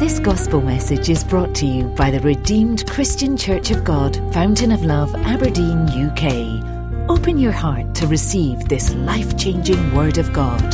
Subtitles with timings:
[0.00, 4.72] This gospel message is brought to you by the Redeemed Christian Church of God, Fountain
[4.72, 7.10] of Love, Aberdeen, UK.
[7.10, 10.64] Open your heart to receive this life changing Word of God.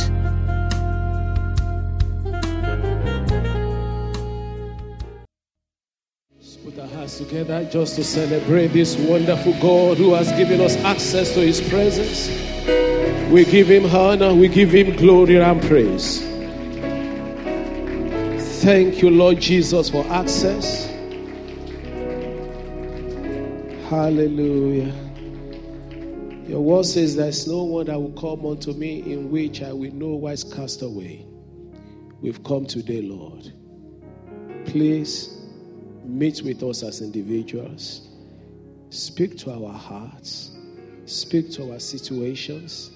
[6.63, 11.33] Put our hands together just to celebrate this wonderful God who has given us access
[11.33, 12.29] to His presence.
[13.29, 16.26] We give Him honor, we give Him glory and praise.
[18.67, 20.87] Thank you, Lord Jesus, for access.
[23.89, 24.93] Hallelujah.
[26.49, 29.93] Your word says, There's no one that will come unto me in which I will
[29.93, 31.25] no wise cast away.
[32.19, 33.53] We've come today, Lord.
[34.65, 35.47] Please
[36.03, 38.09] meet with us as individuals.
[38.89, 40.57] Speak to our hearts.
[41.05, 42.91] Speak to our situations.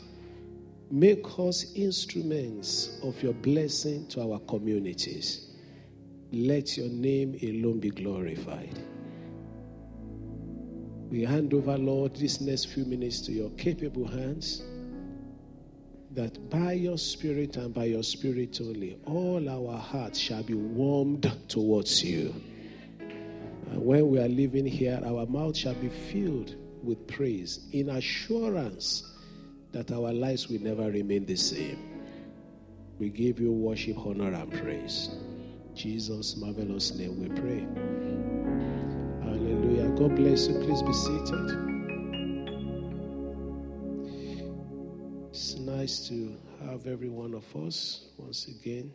[0.89, 5.47] Make us instruments of your blessing to our communities.
[6.31, 8.79] Let your name alone be glorified.
[11.09, 14.63] We hand over, Lord, these next few minutes to your capable hands.
[16.11, 21.29] That by your spirit and by your spirit only, all our hearts shall be warmed
[21.49, 22.33] towards you.
[23.71, 29.13] And when we are living here, our mouth shall be filled with praise in assurance
[29.71, 31.77] that our lives will never remain the same.
[32.99, 35.09] We give you worship, honor, and praise.
[35.75, 37.65] Jesus' marvelous name we pray.
[39.23, 39.89] Hallelujah.
[39.89, 40.55] God bless you.
[40.59, 41.71] Please be seated.
[45.29, 48.93] It's nice to have every one of us once again.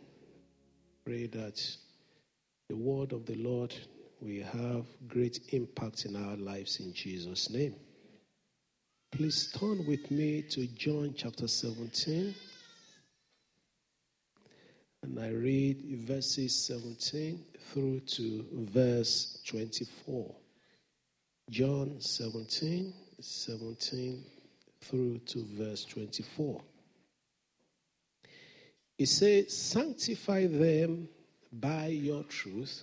[1.05, 1.61] Pray that
[2.69, 3.73] the word of the Lord
[4.21, 7.75] will have great impact in our lives in Jesus' name.
[9.11, 12.35] Please turn with me to John chapter 17.
[15.03, 20.35] And I read verses 17 through to verse 24.
[21.49, 24.25] John 17, 17
[24.81, 26.61] through to verse 24.
[28.97, 31.07] It says, Sanctify them
[31.53, 32.81] by your truth.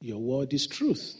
[0.00, 1.16] Your word is truth.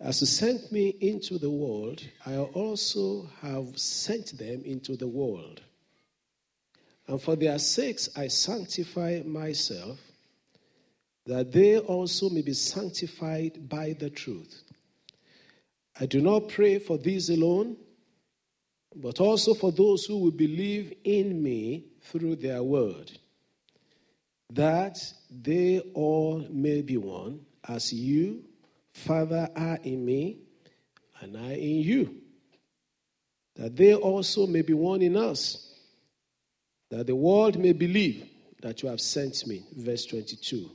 [0.00, 5.60] As you sent me into the world, I also have sent them into the world.
[7.10, 9.98] And for their sakes I sanctify myself,
[11.26, 14.62] that they also may be sanctified by the truth.
[15.98, 17.76] I do not pray for these alone,
[18.94, 23.10] but also for those who will believe in me through their word,
[24.50, 24.96] that
[25.32, 28.44] they all may be one, as you,
[28.92, 30.38] Father, are in me,
[31.20, 32.14] and I in you,
[33.56, 35.69] that they also may be one in us
[36.90, 38.28] that the world may believe
[38.62, 39.64] that you have sent me.
[39.76, 40.70] Verse 22.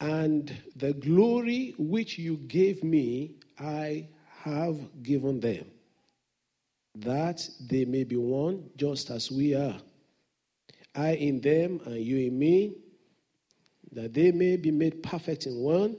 [0.00, 4.08] And the glory which you gave me, I
[4.42, 5.64] have given them,
[6.96, 9.78] that they may be one just as we are.
[10.94, 12.74] I in them and you in me,
[13.92, 15.96] that they may be made perfect in one,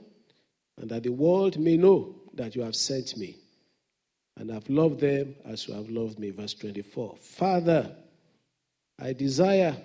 [0.78, 3.36] and that the world may know that you have sent me,
[4.36, 6.30] and have loved them as you have loved me.
[6.30, 7.16] Verse 24.
[7.16, 7.96] Father,
[8.98, 9.76] I desire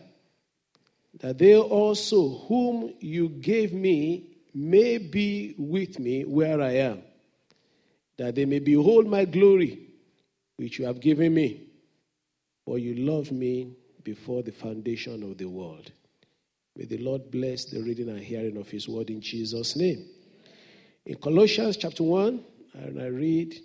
[1.20, 7.02] that they also, whom you gave me, may be with me where I am,
[8.18, 9.80] that they may behold my glory,
[10.58, 11.68] which you have given me.
[12.66, 15.92] For you loved me before the foundation of the world.
[16.76, 20.08] May the Lord bless the reading and hearing of his word in Jesus' name.
[21.06, 22.44] In Colossians chapter 1,
[22.74, 23.60] and I read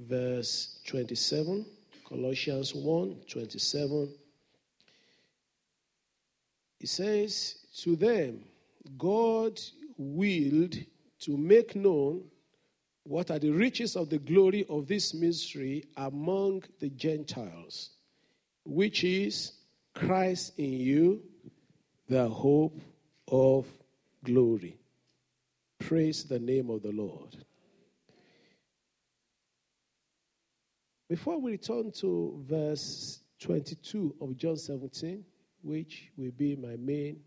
[0.00, 1.66] verse 27,
[2.08, 4.08] Colossians 1 27.
[6.80, 8.44] It says, To them,
[8.96, 9.58] God
[9.96, 10.76] willed
[11.20, 12.24] to make known
[13.02, 17.90] what are the riches of the glory of this mystery among the Gentiles,
[18.64, 19.52] which is
[19.94, 21.22] Christ in you,
[22.08, 22.80] the hope
[23.26, 23.66] of
[24.24, 24.78] glory.
[25.78, 27.36] Praise the name of the Lord.
[31.08, 35.24] Before we return to verse 22 of John 17,
[35.62, 37.20] which will be my main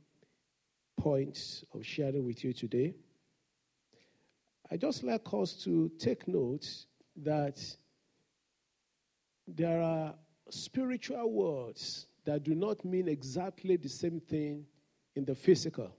[0.98, 2.94] points of sharing with you today.
[4.72, 6.68] I just like us to take note
[7.18, 7.60] that
[9.48, 10.14] there are
[10.50, 14.66] spiritual words that do not mean exactly the same thing
[15.16, 15.92] in the physical.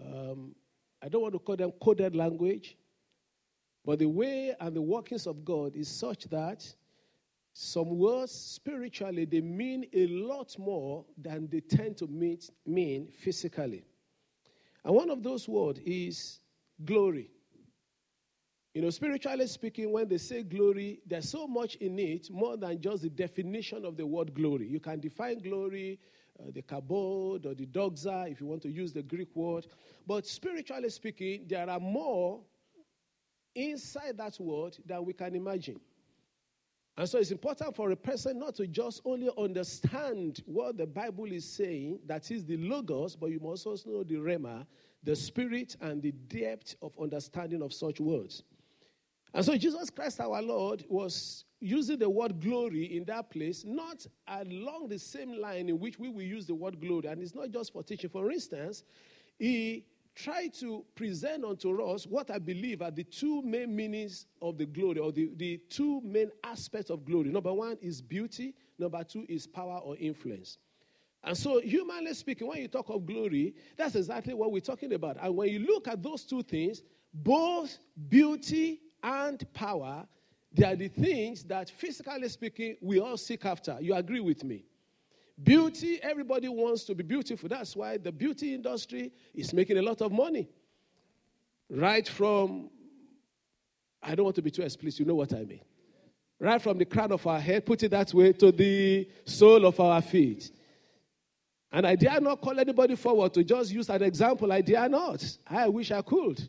[0.00, 0.54] Um,
[1.02, 2.76] I don't want to call them coded language,
[3.84, 6.72] but the way and the workings of God is such that
[7.62, 12.06] some words spiritually they mean a lot more than they tend to
[12.64, 13.84] mean physically.
[14.82, 16.40] And one of those words is
[16.82, 17.28] glory.
[18.72, 22.80] You know, spiritually speaking, when they say glory, there's so much in it more than
[22.80, 24.66] just the definition of the word glory.
[24.66, 26.00] You can define glory,
[26.38, 29.66] uh, the kabod or the doxa, if you want to use the Greek word.
[30.06, 32.40] But spiritually speaking, there are more
[33.54, 35.78] inside that word than we can imagine.
[37.00, 41.32] And so it's important for a person not to just only understand what the Bible
[41.32, 44.66] is saying, that is the logos, but you must also know the rhema,
[45.02, 48.42] the spirit, and the depth of understanding of such words.
[49.32, 54.06] And so Jesus Christ our Lord was using the word glory in that place, not
[54.28, 57.06] along the same line in which we will use the word glory.
[57.06, 58.10] And it's not just for teaching.
[58.10, 58.84] For instance,
[59.38, 59.86] he
[60.22, 64.66] tried to present unto us what I believe are the two main meanings of the
[64.66, 67.30] glory, or the, the two main aspects of glory.
[67.30, 70.58] Number one is beauty, number two is power or influence.
[71.22, 75.18] And so, humanly speaking, when you talk of glory, that's exactly what we're talking about.
[75.20, 76.82] And when you look at those two things,
[77.12, 77.78] both
[78.08, 80.06] beauty and power,
[80.52, 83.76] they are the things that, physically speaking, we all seek after.
[83.80, 84.64] You agree with me?
[85.42, 87.48] Beauty, everybody wants to be beautiful.
[87.48, 90.48] That's why the beauty industry is making a lot of money.
[91.70, 92.68] Right from,
[94.02, 95.60] I don't want to be too explicit, you know what I mean.
[96.38, 99.78] Right from the crown of our head, put it that way, to the sole of
[99.78, 100.50] our feet.
[101.72, 104.52] And I dare not call anybody forward to just use an example.
[104.52, 105.24] I dare not.
[105.46, 106.48] I wish I could.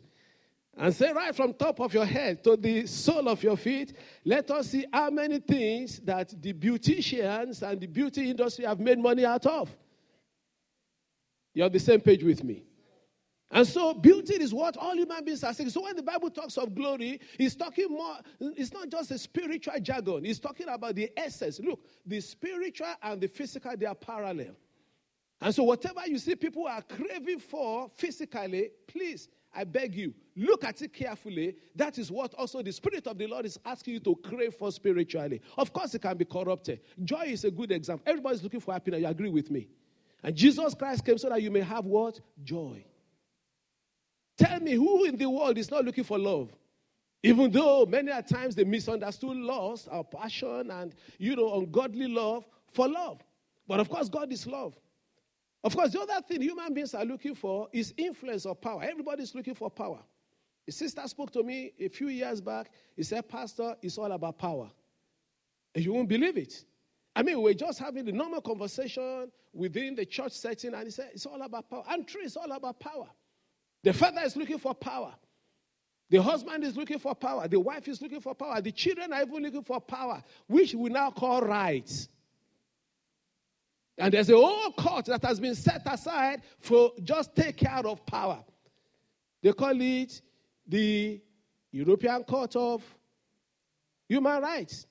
[0.76, 4.50] And say right from top of your head to the sole of your feet, let
[4.50, 9.24] us see how many things that the beauticians and the beauty industry have made money
[9.24, 9.74] out of.
[11.52, 12.64] You're on the same page with me.
[13.50, 15.68] And so beauty is what all human beings are saying.
[15.68, 19.78] So when the Bible talks of glory, it's talking more, it's not just a spiritual
[19.82, 21.60] jargon, it's talking about the essence.
[21.60, 24.56] Look, the spiritual and the physical, they are parallel.
[25.38, 30.64] And so whatever you see people are craving for physically, please I beg you, look
[30.64, 31.56] at it carefully.
[31.76, 34.72] That is what also the Spirit of the Lord is asking you to crave for
[34.72, 35.40] spiritually.
[35.58, 36.80] Of course, it can be corrupted.
[37.04, 38.04] Joy is a good example.
[38.06, 39.02] Everybody's looking for happiness.
[39.02, 39.68] You agree with me?
[40.22, 42.20] And Jesus Christ came so that you may have what?
[42.42, 42.84] Joy.
[44.38, 46.50] Tell me who in the world is not looking for love?
[47.22, 52.44] Even though many a times they misunderstood lust, our passion, and you know, ungodly love
[52.72, 53.22] for love.
[53.68, 54.76] But of course, God is love.
[55.64, 58.82] Of course, the other thing human beings are looking for is influence or power.
[58.82, 60.00] Everybody's looking for power.
[60.66, 62.70] A sister spoke to me a few years back.
[62.96, 64.70] He said, Pastor, it's all about power.
[65.74, 66.64] And you won't believe it.
[67.14, 71.10] I mean, we're just having the normal conversation within the church setting, and he said,
[71.12, 71.84] It's all about power.
[71.88, 73.08] And true, it's all about power.
[73.82, 75.14] The father is looking for power.
[76.10, 77.48] The husband is looking for power.
[77.48, 78.60] The wife is looking for power.
[78.60, 82.08] The children are even looking for power, which we now call rights.
[83.98, 88.04] And there's a whole court that has been set aside for just take care of
[88.06, 88.42] power.
[89.42, 90.22] They call it
[90.66, 91.20] the
[91.70, 92.82] European Court of
[94.08, 94.86] Human Rights.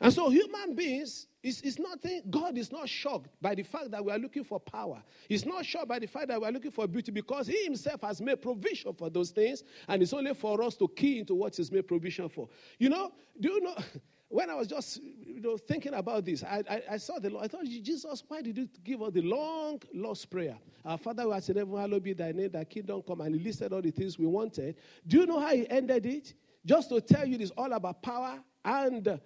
[0.00, 4.04] And so human beings is, is nothing, God is not shocked by the fact that
[4.04, 5.02] we are looking for power.
[5.28, 8.02] He's not shocked by the fact that we are looking for beauty because He Himself
[8.02, 11.56] has made provision for those things, and it's only for us to key into what
[11.56, 12.48] He's made provision for.
[12.78, 13.76] You know, do you know?
[14.28, 17.44] when I was just you know, thinking about this, I, I, I, saw the Lord.
[17.44, 20.56] I thought, Jesus, why did you give us the long lost prayer?
[20.84, 23.20] Our Father who art in heaven, hallowed be thy name, thy kingdom come.
[23.20, 24.76] And he listed all the things we wanted.
[25.06, 26.34] Do you know how he ended it?
[26.64, 29.20] Just to tell you this all about power and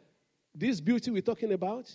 [0.55, 1.91] this beauty we're talking about.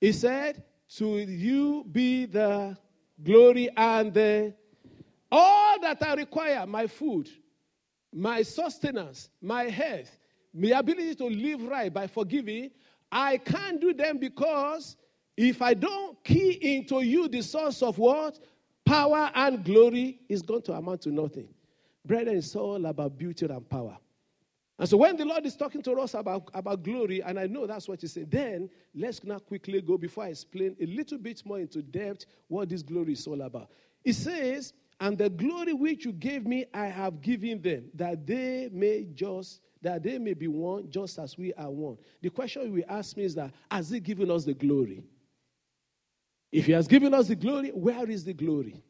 [0.00, 0.62] He said,
[0.96, 2.76] To you be the
[3.22, 4.54] glory and the
[5.32, 7.28] all that I require, my food,
[8.12, 10.16] my sustenance, my health,
[10.54, 12.70] my ability to live right by forgiving,
[13.10, 14.96] I can't do them because
[15.36, 18.38] if I don't key into you the source of what?
[18.84, 21.48] Power and glory is going to amount to nothing.
[22.04, 23.96] Brethren, it's all about beauty and power.
[24.78, 27.66] And so when the Lord is talking to us about, about glory, and I know
[27.66, 31.42] that's what he's said, then let's now quickly go before I explain a little bit
[31.46, 33.70] more into depth what this glory is all about.
[34.02, 38.68] He says, And the glory which you gave me, I have given them, that they
[38.72, 41.98] may just that they may be one just as we are one.
[42.22, 45.04] The question we ask me is that has he given us the glory?
[46.50, 48.82] If he has given us the glory, where is the glory?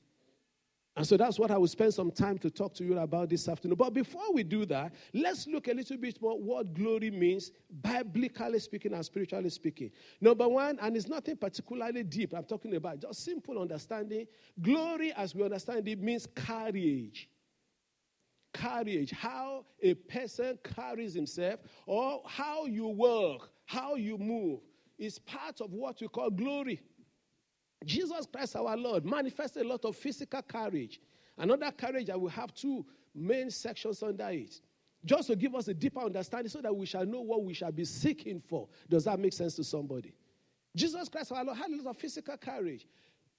[0.97, 3.49] And so that's what I will spend some time to talk to you about this
[3.49, 3.77] afternoon.
[3.77, 7.51] But before we do that, let's look a little bit more what glory means,
[7.83, 9.91] biblically speaking and spiritually speaking.
[10.21, 14.29] Number one, and it's nothing particularly deep, I'm talking about just simple understanding.
[14.63, 17.29] Glory, as we understand it, means carriage
[18.55, 24.61] carriage, how a person carries himself, or how you work, how you move
[24.99, 26.81] is part of what we call glory.
[27.85, 31.01] Jesus Christ, our Lord, manifests a lot of physical courage.
[31.37, 34.61] Another courage that will have two main sections under it.
[35.05, 37.73] Just to give us a deeper understanding so that we shall know what we shall
[37.73, 38.69] be seeking for.
[38.89, 40.15] Does that make sense to somebody?
[40.75, 42.87] Jesus Christ, our Lord, had a lot of physical courage.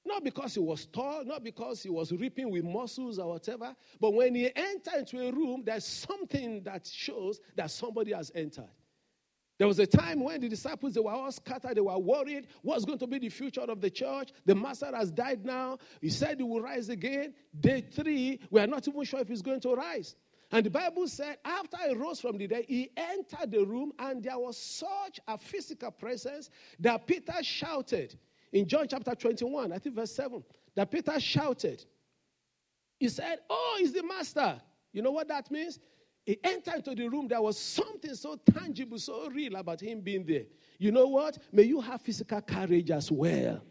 [0.05, 4.13] Not because he was tall, not because he was ripping with muscles or whatever, but
[4.13, 8.69] when he entered into a room, there's something that shows that somebody has entered.
[9.57, 12.47] There was a time when the disciples they were all scattered, they were worried.
[12.61, 14.31] What's going to be the future of the church?
[14.45, 15.77] The master has died now.
[16.01, 17.33] He said he will rise again.
[17.57, 20.15] Day three, we are not even sure if he's going to rise.
[20.51, 24.21] And the Bible said, after he rose from the dead, he entered the room, and
[24.21, 28.15] there was such a physical presence that Peter shouted
[28.55, 30.41] in John chapter 21, I think verse 7,
[30.75, 31.83] that Peter shouted.
[32.97, 34.61] He said, Oh, he's the master.
[34.93, 35.77] You know what that means?
[36.25, 37.27] He entered into the room.
[37.27, 40.43] There was something so tangible, so real about him being there.
[40.79, 41.37] You know what?
[41.51, 43.61] May you have physical courage as well.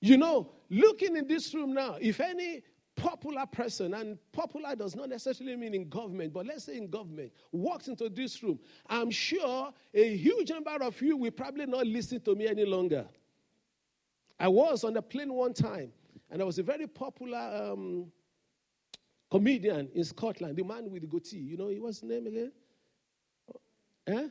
[0.00, 2.62] You know, looking in this room now, if any
[2.96, 7.32] popular person, and popular does not necessarily mean in government, but let's say in government,
[7.52, 8.58] walks into this room,
[8.88, 13.06] I'm sure a huge number of you will probably not listen to me any longer.
[14.38, 15.92] I was on a plane one time,
[16.30, 18.06] and I was a very popular um,
[19.30, 21.38] comedian in Scotland, the man with the goatee.
[21.38, 22.52] You know, what's his name again?
[24.06, 24.28] Eh?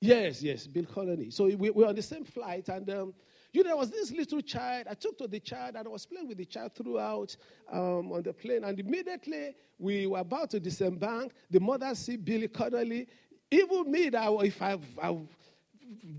[0.00, 1.30] Yes, yes, Bill Connolly.
[1.30, 3.14] So we, we were on the same flight, and um,
[3.52, 4.86] you know, there was this little child.
[4.88, 7.36] I took to the child and I was playing with the child throughout
[7.70, 8.64] um, on the plane.
[8.64, 11.32] And immediately we were about to disembark.
[11.50, 13.08] The mother see Billy Connolly.
[13.50, 15.18] Even me, that if I, I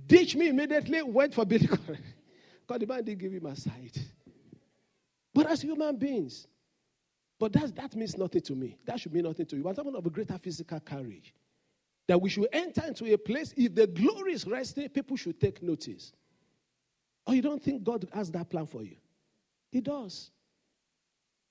[0.05, 1.99] ditch me immediately, went for Billy Connolly.
[2.65, 3.99] Because the man didn't give him a sight.
[5.33, 6.47] But as human beings,
[7.37, 8.77] but that, that means nothing to me.
[8.85, 9.67] That should mean nothing to you.
[9.67, 11.33] I'm talking of a greater physical courage.
[12.07, 15.61] That we should enter into a place, if the glory is resting, people should take
[15.61, 16.13] notice.
[17.25, 18.95] Or you don't think God has that plan for you?
[19.71, 20.31] He does.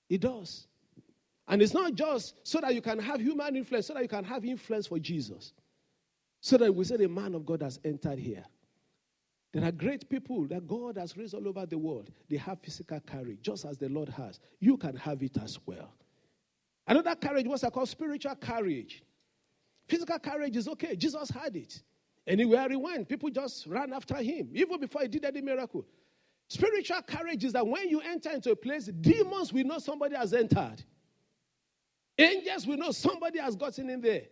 [0.08, 0.66] He does.
[1.48, 4.24] And it's not just so that you can have human influence, so that you can
[4.24, 5.52] have influence for Jesus.
[6.40, 8.44] So that we say the man of God has entered here.
[9.52, 12.10] There are great people that God has raised all over the world.
[12.28, 14.40] They have physical courage, just as the Lord has.
[14.60, 15.92] You can have it as well.
[16.86, 19.02] Another courage was called spiritual courage.
[19.88, 20.96] Physical courage is okay.
[20.96, 21.82] Jesus had it.
[22.26, 25.84] Anywhere he went, people just ran after him, even before he did any miracle.
[26.48, 30.32] Spiritual courage is that when you enter into a place, demons will know somebody has
[30.32, 30.84] entered.
[32.18, 34.22] Angels will know somebody has gotten in there.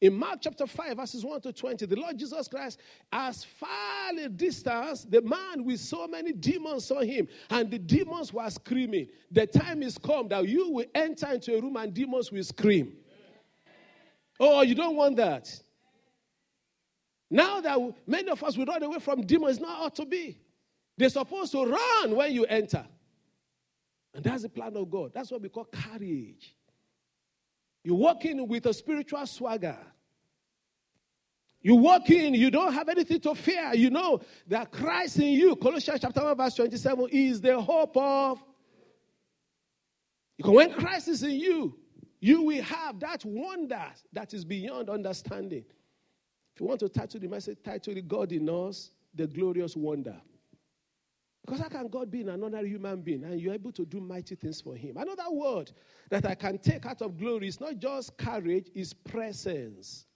[0.00, 2.80] In Mark chapter 5, verses 1 to 20, the Lord Jesus Christ,
[3.12, 3.70] as far
[4.18, 9.08] a distance, the man with so many demons saw him, and the demons were screaming.
[9.30, 12.94] The time is come that you will enter into a room and demons will scream.
[14.38, 15.48] Oh, you don't want that.
[17.32, 20.38] Now that many of us will run away from demons, not ought to be.
[20.98, 22.84] They're supposed to run when you enter.
[24.12, 25.12] And that's the plan of God.
[25.14, 26.54] That's what we call courage.
[27.84, 29.78] You walk in with a spiritual swagger.
[31.62, 33.72] You walk in, you don't have anything to fear.
[33.72, 38.44] You know that Christ in you, Colossians chapter 1, verse 27, is the hope of.
[40.36, 41.78] Because when Christ is in you,
[42.20, 45.64] you will have that wonder that is beyond understanding.
[46.54, 50.16] If you want to title the message, title it God in us, the glorious wonder.
[51.44, 54.36] Because how can God be in another human being and you're able to do mighty
[54.36, 54.96] things for him?
[54.96, 55.72] Another word
[56.08, 60.06] that I can take out of glory is not just courage, is presence.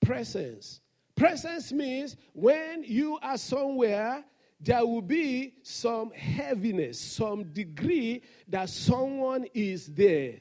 [0.00, 0.80] Presence.
[1.16, 4.24] Presence means when you are somewhere,
[4.60, 10.40] there will be some heaviness, some degree that someone is there.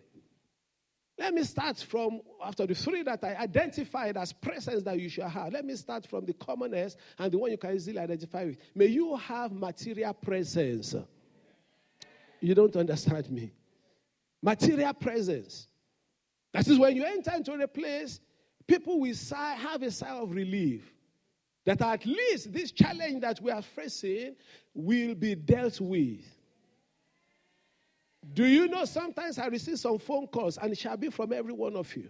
[1.18, 5.24] Let me start from after the three that I identified as presence that you should
[5.24, 5.52] have.
[5.52, 8.58] Let me start from the commonest and the one you can easily identify with.
[8.76, 10.94] May you have material presence.
[12.40, 13.52] You don't understand me.
[14.44, 15.68] Material presence.
[16.54, 18.20] That is when you enter into a place,
[18.68, 20.94] people will sigh, have a sigh of relief.
[21.66, 24.36] That at least this challenge that we are facing
[24.74, 26.37] will be dealt with.
[28.34, 31.54] Do you know sometimes I receive some phone calls and it shall be from every
[31.54, 32.10] one of you?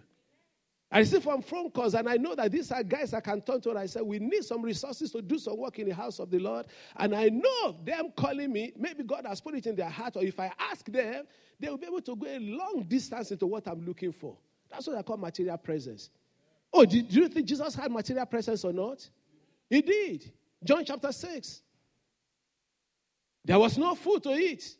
[0.90, 3.60] I receive some phone calls and I know that these are guys I can turn
[3.60, 6.18] to and I say, we need some resources to do some work in the house
[6.18, 6.66] of the Lord.
[6.96, 10.24] And I know them calling me, maybe God has put it in their heart, or
[10.24, 11.26] if I ask them,
[11.60, 14.36] they will be able to go a long distance into what I'm looking for.
[14.70, 16.10] That's what I call material presence.
[16.72, 19.08] Oh, do you think Jesus had material presence or not?
[19.68, 20.30] He did.
[20.64, 21.62] John chapter 6.
[23.44, 24.76] There was no food to eat.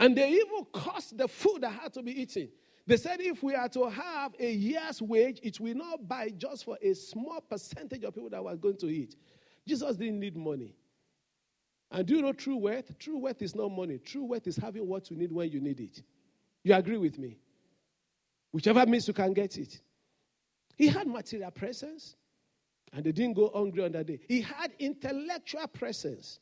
[0.00, 2.48] And they even cost the food that had to be eaten.
[2.86, 6.64] They said if we are to have a year's wage, it will not buy just
[6.64, 9.16] for a small percentage of people that were going to eat.
[9.66, 10.74] Jesus didn't need money.
[11.90, 12.98] And do you know true wealth?
[12.98, 13.98] True wealth is not money.
[13.98, 16.02] True wealth is having what you need when you need it.
[16.62, 17.38] You agree with me?
[18.52, 19.80] Whichever means you can get it.
[20.76, 22.16] He had material presence,
[22.92, 24.20] and they didn't go hungry on that day.
[24.28, 26.40] He had intellectual presence.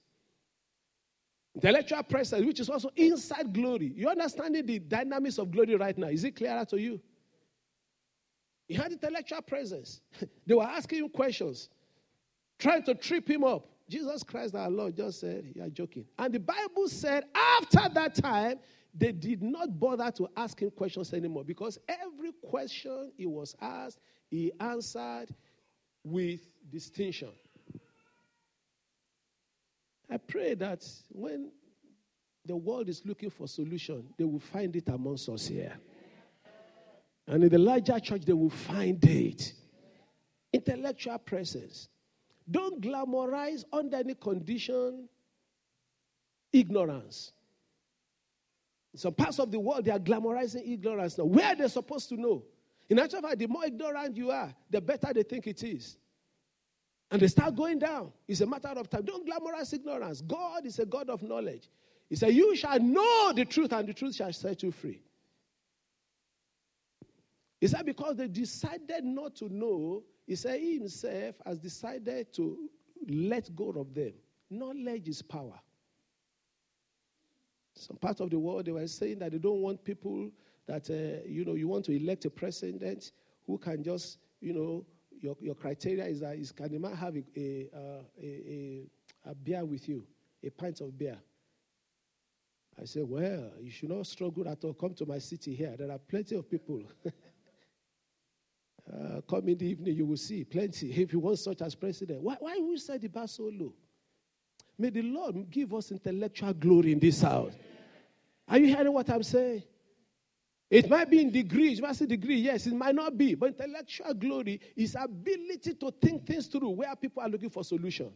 [1.57, 3.91] Intellectual presence, which is also inside glory.
[3.97, 6.09] You understanding the dynamics of glory right now?
[6.09, 7.01] Is it clearer to you?
[8.69, 10.03] He had intellectual presence.
[10.47, 11.71] they were asking him questions,
[12.59, 13.69] trying to trip him up.
[13.89, 16.05] Jesus Christ, our Lord, just said, You are joking.
[16.19, 18.59] And the Bible said, after that time,
[18.95, 23.99] they did not bother to ask him questions anymore because every question he was asked,
[24.29, 25.29] he answered
[26.05, 27.31] with distinction.
[30.11, 31.51] I pray that when
[32.45, 35.77] the world is looking for solution, they will find it amongst us here.
[37.27, 39.53] And in the larger church, they will find it.
[40.53, 41.89] Intellectual presence.
[42.49, 45.09] Don't glamorize under any condition
[46.53, 47.33] ignorance.
[48.95, 51.25] Some parts of the world, they are glamorizing ignorance now.
[51.25, 52.45] Where are they supposed to know?
[52.89, 55.99] In actual fact, the more ignorant you are, the better they think it is.
[57.11, 58.13] And they start going down.
[58.27, 59.05] It's a matter of time.
[59.05, 60.21] Don't glamorize ignorance.
[60.23, 61.69] God is a God of knowledge.
[62.09, 65.03] He said, You shall know the truth, and the truth shall set you free.
[67.61, 72.69] He said, Because they decided not to know, he said, He himself has decided to
[73.09, 74.13] let go of them.
[74.51, 75.61] Knowledge is power.
[77.75, 80.31] Some part of the world, they were saying that they don't want people
[80.67, 83.13] that, uh, you know, you want to elect a president
[83.47, 84.85] who can just, you know,
[85.27, 87.69] your, your criteria is that is, can the man have a, a,
[88.23, 88.87] a, a,
[89.31, 90.07] a beer with you,
[90.45, 91.19] a pint of beer?
[92.81, 94.75] I said, well, you should not struggle at all.
[94.75, 95.75] Come to my city here.
[95.77, 96.85] There are plenty of people.
[97.07, 97.11] uh,
[99.29, 100.93] come in the evening, you will see plenty.
[100.93, 103.73] If you want such as president, why, why you set the bar so low?
[104.79, 107.55] May the Lord give us intellectual glory in this house.
[108.47, 109.65] Are you hearing what I'm saying?
[110.69, 111.79] It might be in degrees.
[111.79, 113.35] You might say degree, yes, it might not be.
[113.35, 118.13] But intellectual glory is ability to think things through where people are looking for solution.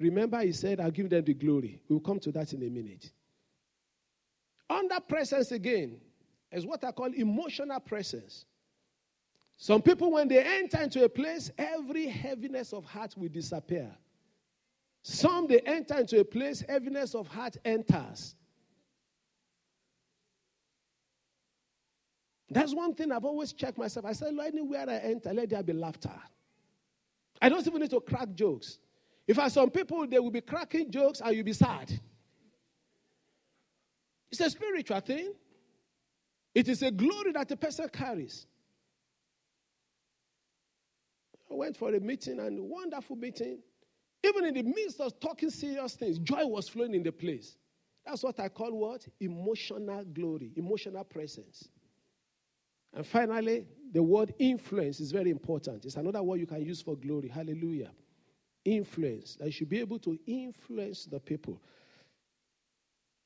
[0.00, 1.80] Remember, he said, I'll give them the glory.
[1.88, 3.12] We'll come to that in a minute.
[4.68, 6.00] Under presence again
[6.50, 8.46] is what I call emotional presence.
[9.56, 13.94] Some people, when they enter into a place, every heaviness of heart will disappear.
[15.02, 18.34] Some, they enter into a place, heaviness of heart enters.
[22.50, 24.06] That's one thing I've always checked myself.
[24.06, 26.12] I said, anywhere I enter, let there be laughter.
[27.40, 28.78] I don't even need to crack jokes.
[29.26, 31.90] If I some people, they will be cracking jokes and you'll be sad.
[34.30, 35.32] It's a spiritual thing.
[36.54, 38.46] It is a glory that a person carries.
[41.50, 43.58] I went for a meeting and a wonderful meeting.
[44.22, 47.56] Even in the midst of talking serious things, joy was flowing in the place.
[48.06, 49.06] That's what I call what?
[49.20, 51.68] Emotional glory, emotional presence.
[52.94, 55.84] And finally, the word influence is very important.
[55.84, 57.28] It's another word you can use for glory.
[57.28, 57.90] Hallelujah.
[58.64, 59.36] Influence.
[59.42, 61.60] You should be able to influence the people.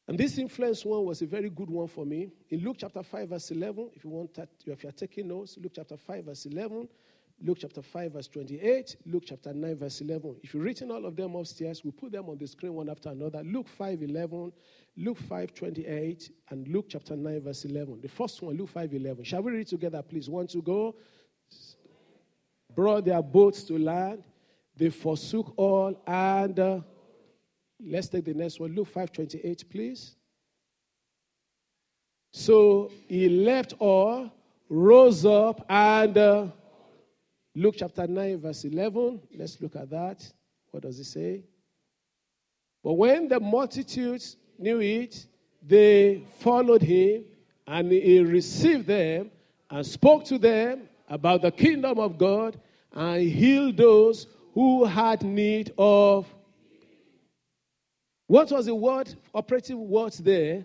[0.09, 2.31] And this influence one was a very good one for me.
[2.49, 5.73] In Luke chapter 5, verse 11, if you want that, if you're taking notes, Luke
[5.77, 6.89] chapter 5, verse 11,
[7.41, 10.37] Luke chapter 5, verse 28, Luke chapter 9, verse 11.
[10.43, 13.11] If you've written all of them upstairs, we put them on the screen one after
[13.11, 13.43] another.
[13.45, 14.53] Luke 5, 11,
[14.97, 18.01] Luke 5, 28, and Luke chapter 9, verse 11.
[18.03, 19.25] The first one, Luke 5, 11.
[19.25, 20.29] Shall we read together, please?
[20.29, 20.97] One to go.
[22.75, 24.25] Brought their boats to land.
[24.77, 26.81] They forsook all and uh,
[27.85, 28.75] let's take the next one.
[28.75, 30.17] Luke 5, 28, please.
[32.33, 34.31] So he left all,
[34.69, 36.47] rose up, and uh,
[37.59, 39.21] Luke chapter 9, verse 11.
[39.37, 40.25] Let's look at that.
[40.71, 41.43] What does it say?
[42.85, 45.27] But when the multitudes knew it,
[45.61, 47.25] they followed him,
[47.67, 49.33] and he received them
[49.71, 52.61] and spoke to them about the kingdom of God
[52.93, 56.33] and healed those who had need of.
[58.29, 60.65] What was the word, operative words there?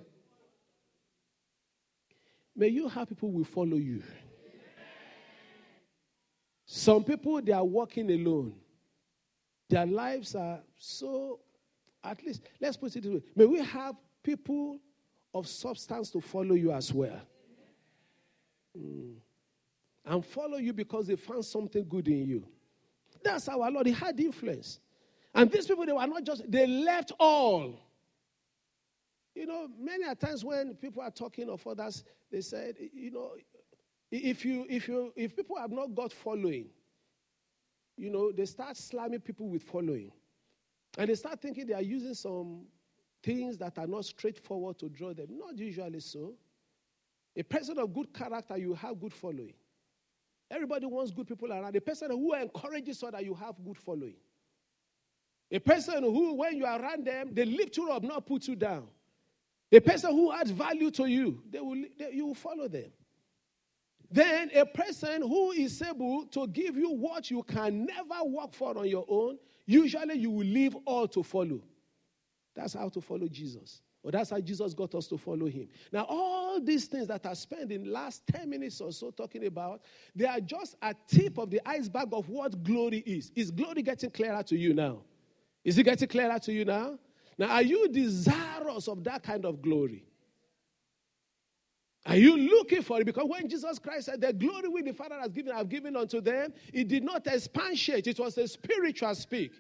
[2.56, 4.04] May you have people will follow you.
[6.76, 8.56] Some people, they are walking alone.
[9.70, 11.40] Their lives are so,
[12.04, 13.22] at least, let's put it this way.
[13.36, 14.80] May we have people
[15.36, 17.22] of substance to follow you as well.
[18.76, 19.18] Mm.
[20.04, 22.48] And follow you because they found something good in you.
[23.24, 23.86] That's our Lord.
[23.86, 24.80] He had influence.
[25.36, 27.80] And these people, they were not just, they left all.
[29.36, 33.34] You know, many a times when people are talking of others, they said, you know,
[34.18, 36.68] if you if you if people have not got following,
[37.98, 40.12] you know, they start slamming people with following.
[40.98, 42.66] And they start thinking they are using some
[43.24, 45.28] things that are not straightforward to draw them.
[45.32, 46.36] Not usually so.
[47.36, 49.54] A person of good character, you have good following.
[50.52, 51.76] Everybody wants good people around.
[51.76, 54.18] A person who encourages so that you have good following.
[55.52, 58.56] A person who, when you are around them, they lift you up, not put you
[58.56, 58.88] down.
[59.72, 62.92] A person who adds value to you, they will, they, you will follow them.
[64.14, 68.78] Then a person who is able to give you what you can never work for
[68.78, 71.60] on your own, usually you will leave all to follow.
[72.54, 73.82] That's how to follow Jesus.
[74.04, 75.68] Or that's how Jesus got us to follow him.
[75.92, 79.82] Now, all these things that I spent in last 10 minutes or so talking about,
[80.16, 83.32] they are just a tip of the iceberg of what glory is.
[83.36, 85.00] Is glory getting clearer to you now?
[85.64, 87.00] Is it getting clearer to you now?
[87.36, 90.06] Now, are you desirous of that kind of glory?
[92.06, 93.06] Are you looking for it?
[93.06, 96.20] Because when Jesus Christ said, The glory which the Father has given, I've given unto
[96.20, 99.54] them, it did not expatiate, it was a spiritual speak.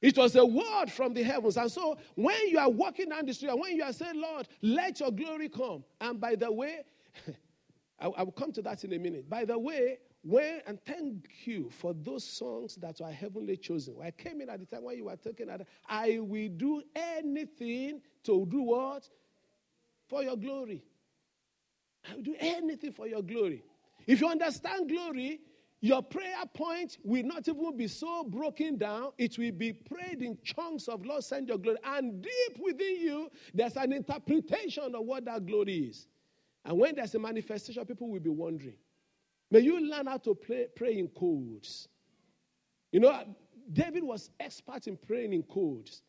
[0.00, 1.56] It was a word from the heavens.
[1.56, 4.48] And so when you are walking down the street and when you are saying, Lord,
[4.60, 5.84] let your glory come.
[6.00, 6.80] And by the way,
[8.00, 9.30] I, I will come to that in a minute.
[9.30, 13.96] By the way, when and thank you for those songs that are heavenly chosen.
[14.02, 18.00] I came in at the time when you were talking at I will do anything
[18.24, 19.08] to do what?
[20.08, 20.82] For your glory.
[22.08, 23.64] I will do anything for your glory.
[24.06, 25.40] If you understand glory,
[25.80, 29.10] your prayer point will not even be so broken down.
[29.18, 31.78] It will be prayed in chunks of Lord, send your glory.
[31.84, 36.06] And deep within you, there's an interpretation of what that glory is.
[36.64, 38.76] And when there's a manifestation, people will be wondering.
[39.50, 41.88] May you learn how to pray, pray in codes.
[42.92, 43.24] You know,
[43.72, 46.02] David was expert in praying in codes.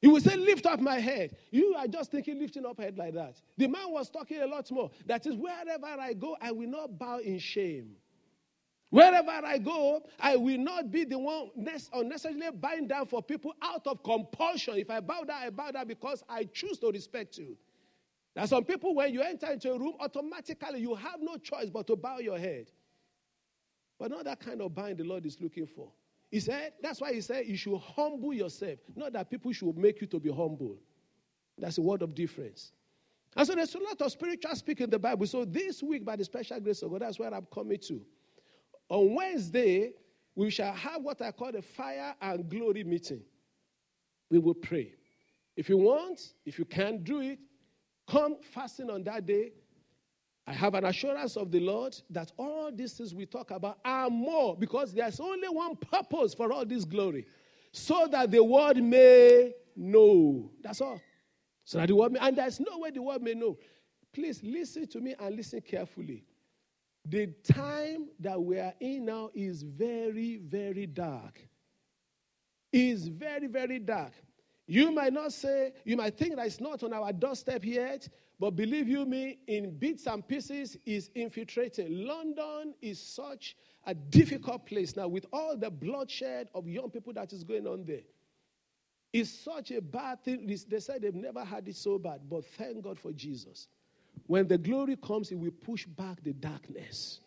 [0.00, 1.36] He would say, Lift up my head.
[1.50, 3.40] You are just thinking lifting up head like that.
[3.58, 4.90] The man was talking a lot more.
[5.06, 7.96] That is, wherever I go, I will not bow in shame.
[8.90, 11.50] Wherever I go, I will not be the one
[11.94, 14.78] unnecessarily bowing down for people out of compulsion.
[14.78, 17.56] If I bow down, I bow down because I choose to respect you.
[18.36, 21.86] Are some people, when you enter into a room, automatically you have no choice but
[21.88, 22.66] to bow your head.
[23.98, 25.92] But not that kind of bowing the Lord is looking for.
[26.30, 28.78] He said, that's why he said you should humble yourself.
[28.94, 30.76] Not that people should make you to be humble.
[31.58, 32.72] That's a word of difference.
[33.36, 35.26] And so there's a lot of spiritual speak in the Bible.
[35.26, 38.00] So this week, by the special grace of God, that's where I'm coming to.
[38.88, 39.92] On Wednesday,
[40.34, 43.22] we shall have what I call a fire and glory meeting.
[44.30, 44.94] We will pray.
[45.56, 47.38] If you want, if you can't do it,
[48.08, 49.52] come fasting on that day
[50.50, 54.10] I have an assurance of the Lord that all these things we talk about are
[54.10, 57.24] more because there's only one purpose for all this glory
[57.70, 60.50] so that the world may know.
[60.60, 61.00] That's all.
[61.64, 63.58] So that the world may, and there's no way the world may know.
[64.12, 66.24] Please listen to me and listen carefully.
[67.04, 71.40] The time that we are in now is very, very dark.
[72.72, 74.14] Is very, very dark.
[74.66, 78.08] You might not say, you might think that it's not on our doorstep yet,
[78.40, 82.06] but believe you me, in bits and pieces is infiltrating.
[82.06, 87.34] London is such a difficult place now with all the bloodshed of young people that
[87.34, 88.00] is going on there.
[89.12, 90.46] It's such a bad thing.
[90.46, 93.68] They said they've never had it so bad, but thank God for Jesus.
[94.26, 97.20] When the glory comes, it will push back the darkness.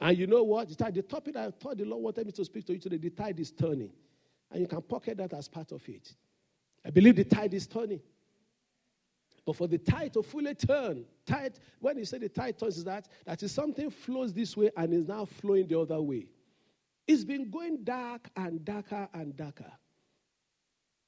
[0.00, 0.76] And you know what?
[0.76, 3.38] The topic I thought the Lord wanted me to speak to you today, the tide
[3.38, 3.90] is turning.
[4.50, 6.14] And you can pocket that as part of it.
[6.84, 8.00] I believe the tide is turning.
[9.46, 12.84] But for the tide to fully turn, tide, when you say the tide turns, is
[12.84, 16.26] that that is something flows this way and is now flowing the other way.
[17.06, 19.70] It's been going dark and darker and darker.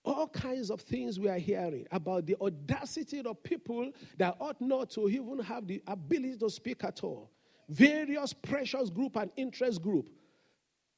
[0.05, 4.90] All kinds of things we are hearing about the audacity of people that ought not
[4.90, 7.33] to even have the ability to speak at all.
[7.68, 10.09] Various precious group and interest group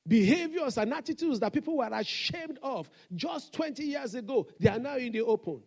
[0.06, 4.96] behaviors and attitudes that people were ashamed of just 20 years ago, they are now
[4.96, 5.62] in the open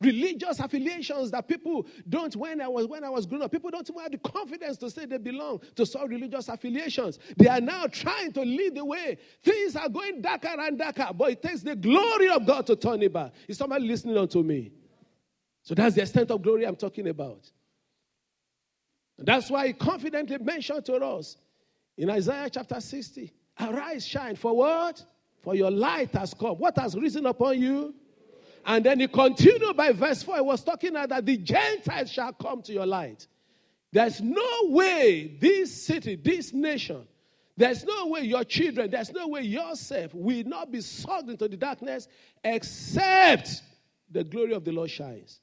[0.00, 3.50] religious affiliations that people don't when I was when I was growing up.
[3.50, 7.18] People don't even have the confidence to say they belong to some religious affiliations.
[7.36, 9.18] They are now trying to lead the way.
[9.42, 13.02] Things are going darker and darker, but it takes the glory of God to turn
[13.02, 13.32] it back.
[13.48, 14.72] Is somebody listening on to me?
[15.62, 17.50] So that's the extent of glory I'm talking about.
[19.18, 21.36] And that's why he confidently mentioned to us
[21.96, 25.04] in Isaiah chapter 60 Arise, shine, for what?
[25.42, 26.56] For your light has come.
[26.56, 27.94] What has risen upon you?
[28.68, 30.36] And then he continued by verse 4.
[30.36, 33.26] He was talking about that the Gentiles shall come to your light.
[33.90, 37.08] There's no way this city, this nation,
[37.56, 41.56] there's no way your children, there's no way yourself will not be sucked into the
[41.56, 42.08] darkness
[42.44, 43.62] except
[44.10, 45.40] the glory of the Lord shines.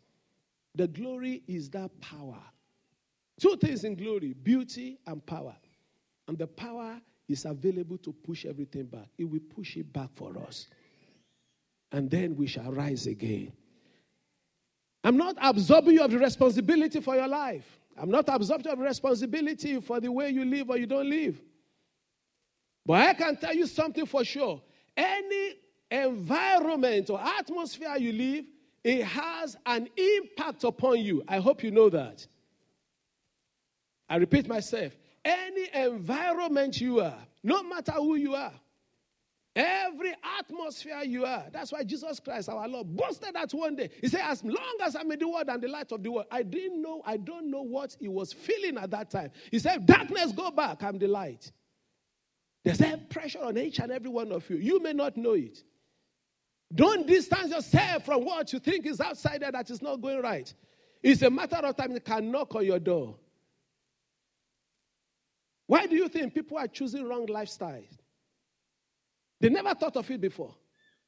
[0.76, 2.40] The glory is that power.
[3.40, 5.56] Two things in glory beauty and power.
[6.28, 9.08] And the power is available to push everything back.
[9.18, 10.68] It will push it back for us.
[11.92, 13.54] And then we shall rise again.
[15.04, 17.66] I'm not absorbing you of the responsibility for your life.
[17.98, 21.42] I'm not absorbing of responsibility for the way you live or you don't live.
[22.86, 24.62] But I can tell you something for sure.
[24.98, 25.54] Any
[25.90, 28.46] environment or atmosphere you live,
[28.84, 31.24] it has an impact upon you.
[31.28, 32.26] I hope you know that.
[34.10, 34.94] I repeat myself
[35.24, 38.54] any environment you are, no matter who you are,
[39.56, 41.46] every atmosphere you are.
[41.52, 43.90] That's why Jesus Christ, our Lord, boasted that one day.
[44.02, 46.28] He said, As long as I'm in the world and the light of the world,
[46.30, 49.32] I didn't know, I don't know what he was feeling at that time.
[49.52, 51.52] He said, Darkness, go back, I'm the light.
[52.64, 54.58] There's a pressure on each and every one of you.
[54.58, 55.64] You may not know it.
[56.74, 60.52] Don't distance yourself from what you think is outside there that is not going right.
[61.04, 63.16] It's a matter of time it can knock on your door.
[65.68, 67.98] Why do you think people are choosing wrong lifestyles?
[69.40, 70.56] They never thought of it before.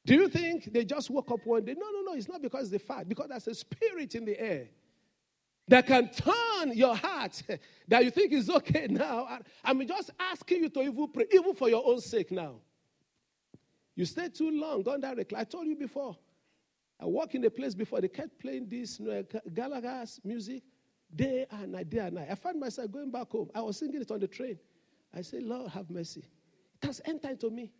[0.06, 1.76] Do you think they just woke up one day?
[1.78, 2.14] No, no, no.
[2.18, 3.08] It's not because they fat.
[3.10, 4.68] Because there's a spirit in the air
[5.68, 7.42] that can turn your heart
[7.88, 9.40] that you think is okay now.
[9.64, 12.56] I'm just asking you to even pray, even for your own sake now.
[13.96, 15.42] You stay too long on that recline.
[15.42, 16.16] I told you before.
[17.00, 20.64] I walked in a place before, they kept playing this you know, Gallagher's music
[21.16, 22.28] day and night, day and night.
[22.30, 23.50] I found myself going back home.
[23.54, 24.58] I was singing it on the train.
[25.14, 26.26] I said, Lord, have mercy.
[26.82, 27.72] It has entered into me.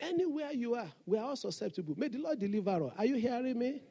[0.00, 1.94] Anywhere you are, we are all susceptible.
[1.96, 2.92] May the Lord deliver us.
[2.96, 3.82] Are you hearing me?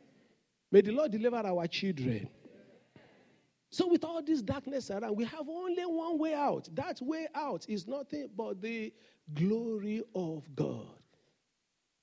[0.71, 2.29] May the Lord deliver our children.
[3.69, 6.69] So, with all this darkness around, we have only one way out.
[6.73, 8.93] That way out is nothing but the
[9.33, 10.87] glory of God.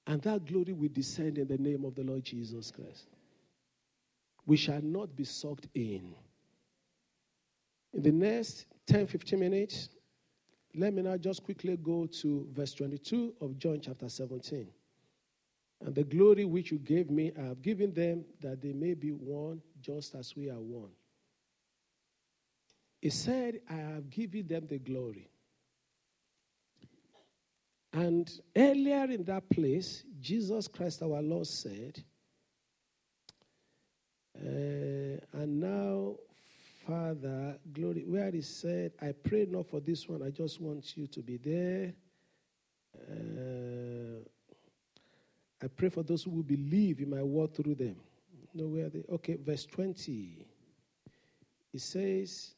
[0.06, 3.08] And that glory will descend in the name of the Lord Jesus Christ.
[4.44, 6.14] We shall not be sucked in.
[7.94, 9.88] In the next 10 15 minutes,
[10.74, 14.68] let me now just quickly go to verse 22 of John chapter 17.
[15.84, 19.10] And the glory which you gave me, I have given them that they may be
[19.10, 20.90] one just as we are one.
[23.00, 25.28] He said, I have given them the glory.
[27.92, 32.02] And earlier in that place, Jesus Christ our Lord said,
[34.36, 36.16] uh, and now
[36.86, 41.06] Father, glory, where he said, I pray not for this one, I just want you
[41.06, 41.94] to be there.
[43.10, 44.20] Uh,
[45.62, 47.96] I pray for those who will believe in my word through them.
[48.52, 50.46] know where they, okay, verse 20.
[51.72, 52.54] It says,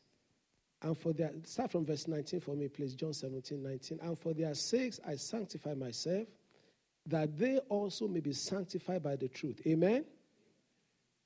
[0.83, 4.01] and for their, start from verse 19 for me, please, John 17, 19.
[4.03, 6.27] And for their sakes I sanctify myself,
[7.07, 9.61] that they also may be sanctified by the truth.
[9.67, 10.05] Amen?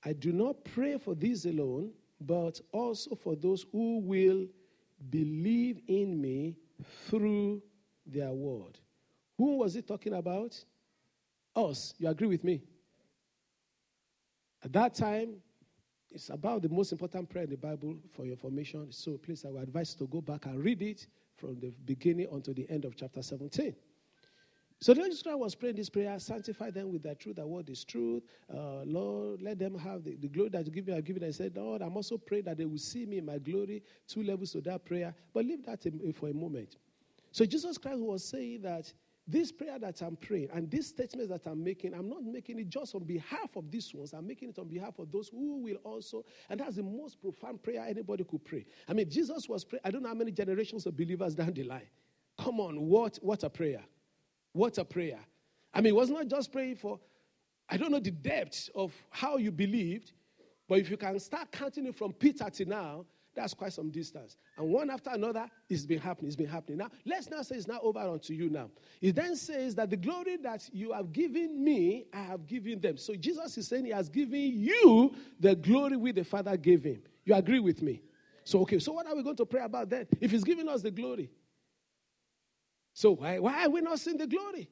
[0.05, 4.47] I do not pray for these alone but also for those who will
[5.09, 6.57] believe in me
[7.09, 7.63] through
[8.07, 8.79] their word.
[9.39, 10.63] Who was he talking about?
[11.57, 11.95] Us.
[11.99, 12.63] You agree with me?
[14.63, 15.37] At that time,
[16.11, 18.93] it's about the most important prayer in the Bible for your formation.
[18.93, 21.07] So please, I would advise you to go back and read it
[21.37, 23.75] from the beginning until the end of chapter 17.
[24.83, 27.85] So the Israel was praying this prayer, sanctify them with the truth, that word is
[27.85, 28.23] truth.
[28.53, 31.23] Uh, Lord, let them have the, the glory that you give me, I've given.
[31.23, 33.83] I said, Lord, I'm also praying that they will see me in my glory.
[34.09, 35.15] Two levels to that prayer.
[35.35, 36.77] But leave that in, for a moment.
[37.31, 38.91] So Jesus Christ was saying that
[39.29, 42.71] this prayer that I'm praying and these statements that I'm making, I'm not making it
[42.71, 44.15] just on behalf of these ones.
[44.15, 47.63] I'm making it on behalf of those who will also, and that's the most profound
[47.63, 48.65] prayer anybody could pray.
[48.89, 51.65] I mean, Jesus was praying, I don't know how many generations of believers down the
[51.65, 51.87] line.
[52.39, 53.83] Come on, what, what a prayer.
[54.53, 55.21] What a prayer.
[55.73, 56.99] I mean, it was not just praying for,
[57.69, 60.13] I don't know the depth of how you believed,
[60.69, 64.37] but if you can start counting it from Peter to now, that's quite some distance.
[64.57, 66.79] And one after another, it's been happening, it's been happening.
[66.79, 68.71] Now, let's now say it's now over unto you now.
[69.01, 72.97] It then says that the glory that you have given me, I have given them.
[72.97, 77.03] So Jesus is saying he has given you the glory which the Father gave him.
[77.25, 78.03] You agree with me?
[78.43, 80.09] So, okay, so what are we going to pray about then?
[80.21, 81.31] If he's giving us the glory,
[83.01, 84.69] so why, why are we not seeing the glory?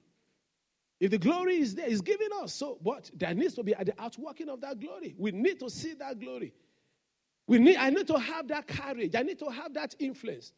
[1.00, 2.52] If the glory is there, it's giving us.
[2.52, 3.10] So what?
[3.16, 5.14] There needs to be the outworking of that glory.
[5.16, 6.52] We need to see that glory.
[7.46, 9.14] We need, I need to have that courage.
[9.14, 10.52] I need to have that influence.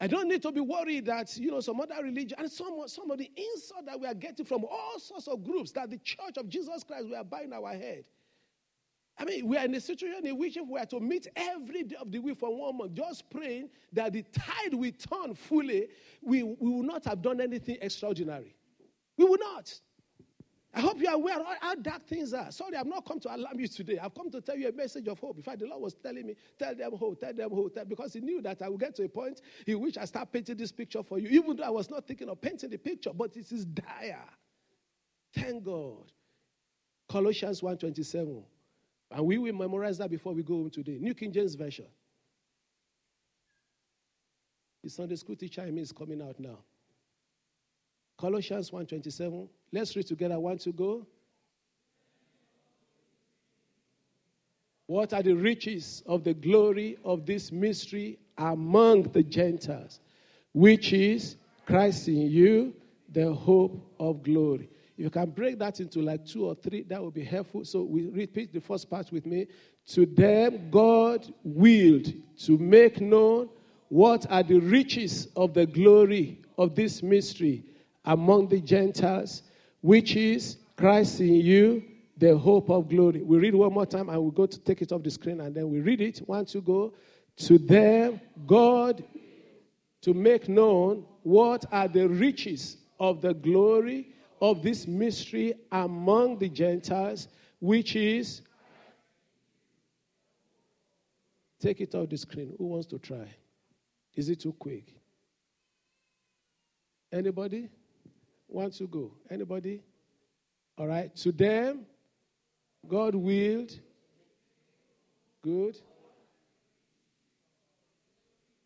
[0.00, 3.10] I don't need to be worried that, you know, some other religion and some, some
[3.10, 6.38] of the insult that we are getting from all sorts of groups that the church
[6.38, 8.04] of Jesus Christ, we are buying our head.
[9.18, 11.82] I mean, we are in a situation in which if we are to meet every
[11.82, 15.88] day of the week for one month, just praying that the tide will turn fully,
[16.22, 18.54] we, we will not have done anything extraordinary.
[19.16, 19.74] We will not.
[20.72, 22.52] I hope you are aware how dark things are.
[22.52, 23.98] Sorry, I've not come to alarm you today.
[23.98, 25.36] I've come to tell you a message of hope.
[25.36, 28.12] In fact, the Lord was telling me, tell them hope, tell them hope, tell, because
[28.12, 30.70] He knew that I would get to a point in which I start painting this
[30.70, 33.50] picture for you, even though I was not thinking of painting the picture, but it
[33.50, 34.24] is dire.
[35.34, 36.12] Thank God.
[37.08, 38.44] Colossians 1.27.
[39.10, 40.98] And we will memorize that before we go home today.
[41.00, 41.86] New King James Version.
[44.84, 46.58] The Sunday school teacher in me is coming out now.
[48.18, 49.48] Colossians 1.27.
[49.72, 50.38] Let's read together.
[50.38, 51.06] One to go.
[54.86, 60.00] What are the riches of the glory of this mystery among the Gentiles,
[60.52, 62.74] which is Christ in you,
[63.10, 64.70] the hope of glory?
[64.98, 67.64] If you can break that into like two or three, that would be helpful.
[67.64, 69.46] So we repeat the first part with me.
[69.90, 73.48] To them, God willed to make known
[73.90, 77.62] what are the riches of the glory of this mystery
[78.04, 79.44] among the Gentiles,
[79.82, 81.84] which is Christ in you,
[82.16, 83.22] the hope of glory.
[83.22, 85.54] We read one more time and we go to take it off the screen and
[85.54, 86.18] then we read it.
[86.26, 86.92] One to go.
[87.36, 89.04] To them, God
[90.02, 94.08] to make known what are the riches of the glory
[94.40, 97.28] of this mystery among the Gentiles,
[97.60, 98.42] which is.
[101.60, 102.54] Take it off the screen.
[102.56, 103.26] Who wants to try?
[104.14, 104.94] Is it too quick?
[107.12, 107.68] Anybody?
[108.46, 109.12] Want to go?
[109.30, 109.82] Anybody?
[110.76, 111.14] All right.
[111.16, 111.86] To them,
[112.86, 113.72] God willed.
[115.42, 115.76] Good.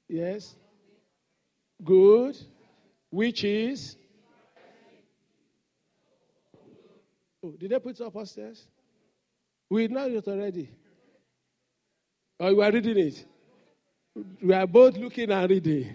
[0.08, 0.54] Yes.
[1.82, 2.36] Good.
[3.10, 3.96] Which is.
[7.44, 8.66] Oh, did they put it up upstairs?
[9.68, 10.68] We know it already.
[12.38, 13.24] Or oh, you are reading it?
[14.42, 15.94] We are both looking and reading.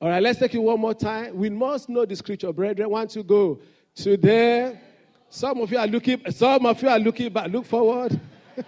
[0.00, 1.36] All right, let's take it one more time.
[1.36, 2.90] We must know the scripture, brethren.
[2.90, 3.60] Want to go
[3.96, 4.80] to there?
[5.28, 6.22] Some of you are looking.
[6.30, 7.50] Some of you are looking back.
[7.50, 8.18] Look forward.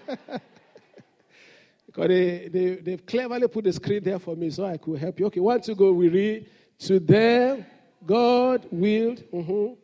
[1.86, 5.18] because they, they, they've cleverly put the screen there for me so I could help
[5.18, 5.26] you.
[5.26, 5.92] Okay, want to go?
[5.92, 6.46] We read.
[6.80, 7.64] To them,
[8.04, 9.24] God willed.
[9.32, 9.74] Mm-hmm.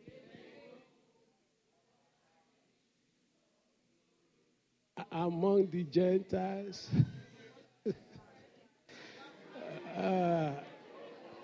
[5.13, 6.89] Among the Gentiles.
[9.97, 10.51] uh,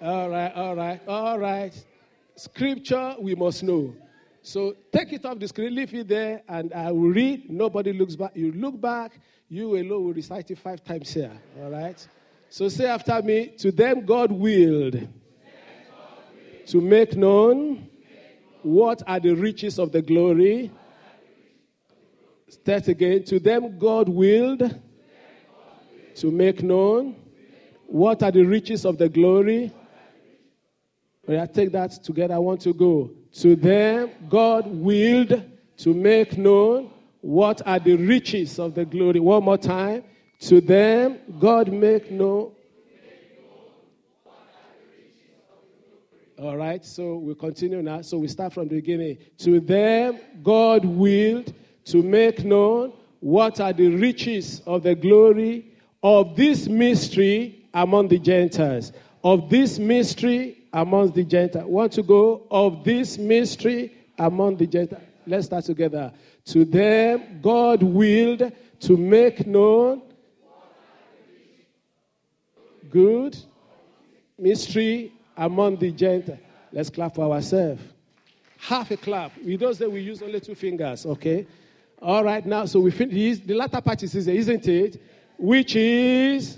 [0.01, 1.86] all right, all right, all right.
[2.36, 3.93] Scripture we must know.
[4.41, 7.49] So take it off the screen, leave it there, and I will read.
[7.49, 8.32] Nobody looks back.
[8.36, 11.32] You look back, you alone will recite it five times here.
[11.62, 12.08] All right?
[12.49, 15.08] So say after me, to them God willed
[16.67, 17.88] to make known
[18.63, 20.71] what are the riches of the glory
[22.49, 23.23] Start again.
[23.25, 24.79] To them, God willed
[26.15, 27.15] to make known
[27.85, 29.71] what are the riches of the glory.
[31.27, 33.12] I take that together, I want to go.
[33.33, 35.43] To them, God willed
[35.77, 39.19] to make known what are the riches of the glory.
[39.19, 40.03] One more time.
[40.41, 42.53] To them, God make known.
[46.39, 48.01] All right, so we continue now.
[48.01, 49.17] So we start from the beginning.
[49.39, 51.53] To them, God willed
[51.89, 55.65] to make known what are the riches of the glory
[56.02, 58.93] of this mystery among the Gentiles.
[59.23, 61.65] Of this mystery among the Gentiles.
[61.65, 62.47] Want to go?
[62.49, 65.04] Of this mystery among the Gentiles.
[65.28, 66.13] Let's start together.
[66.45, 70.02] To them, God willed to make known
[72.89, 73.38] good
[74.38, 76.39] mystery among the Gentiles.
[76.71, 77.82] Let's clap for ourselves.
[78.58, 79.32] Half a clap.
[79.43, 81.47] We don't say we use only two fingers, okay?
[82.01, 83.39] All right, now, so we finish.
[83.39, 85.01] The latter part is, isn't it?
[85.38, 86.57] Which is,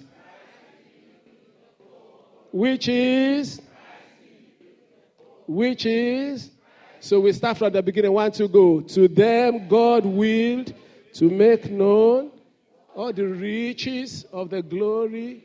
[2.52, 3.62] which is,
[5.48, 6.52] which is.
[7.00, 8.12] So we start from the beginning.
[8.12, 8.82] One to go.
[8.82, 10.74] To them, God willed
[11.14, 12.32] to make known
[12.96, 15.44] all the riches of the glory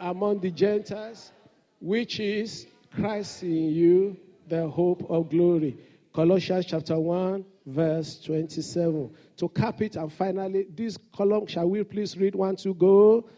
[0.00, 1.30] among the Gentiles,
[1.78, 4.16] which is Christ in you,
[4.48, 5.76] the hope of glory.
[6.14, 9.10] Colossians chapter 1 verse 27.
[9.36, 13.28] To cap it, and finally, this column, shall we please read one to go?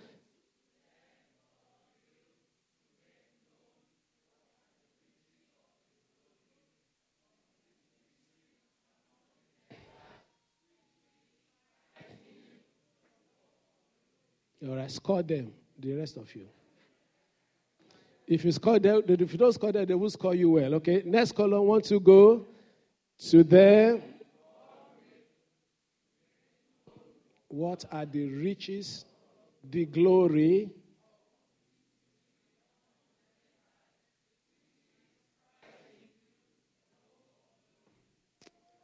[14.69, 16.47] All right, score them, the rest of you.
[18.27, 20.75] If you score them, if you don't score them, they will score you well.
[20.75, 22.45] Okay, next column, one to go
[23.31, 24.03] to them
[27.49, 29.05] What are the riches,
[29.71, 30.71] the glory,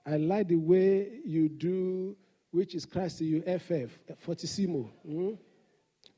[0.06, 2.14] I like the way you do,
[2.50, 4.90] which is Christ to you, FF, Fortissimo.
[5.08, 5.38] Mm?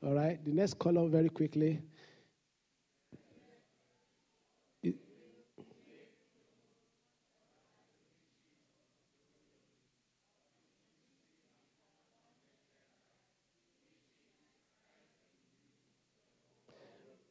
[0.03, 1.81] All right, the next column very quickly.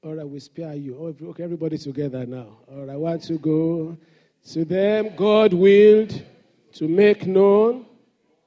[0.07, 0.97] All right, we spare you.
[1.01, 2.59] Oh, okay, everybody together now.
[2.71, 3.97] All right, I want to go
[4.53, 5.11] to them.
[5.17, 6.23] God willed
[6.75, 7.87] to make known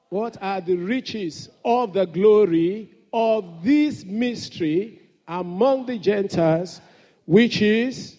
[0.07, 6.79] what are the riches of the glory of this mystery among the Gentiles,
[7.25, 8.15] which is.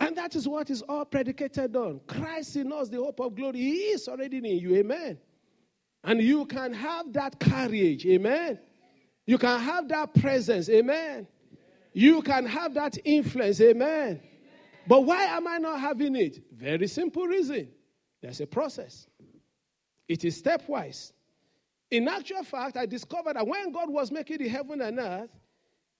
[0.00, 2.00] And that is what is all predicated on.
[2.06, 3.58] Christ in us, the hope of glory.
[3.58, 4.76] He is already in you.
[4.76, 5.18] Amen.
[6.04, 8.06] And you can have that courage.
[8.06, 8.58] Amen.
[9.28, 10.70] You can have that presence.
[10.70, 11.26] Amen.
[11.92, 13.60] You can have that influence.
[13.60, 14.22] Amen.
[14.86, 16.42] But why am I not having it?
[16.50, 17.68] Very simple reason.
[18.22, 19.06] There's a process.
[20.08, 21.12] It is stepwise.
[21.90, 25.28] In actual fact, I discovered that when God was making the heaven and earth,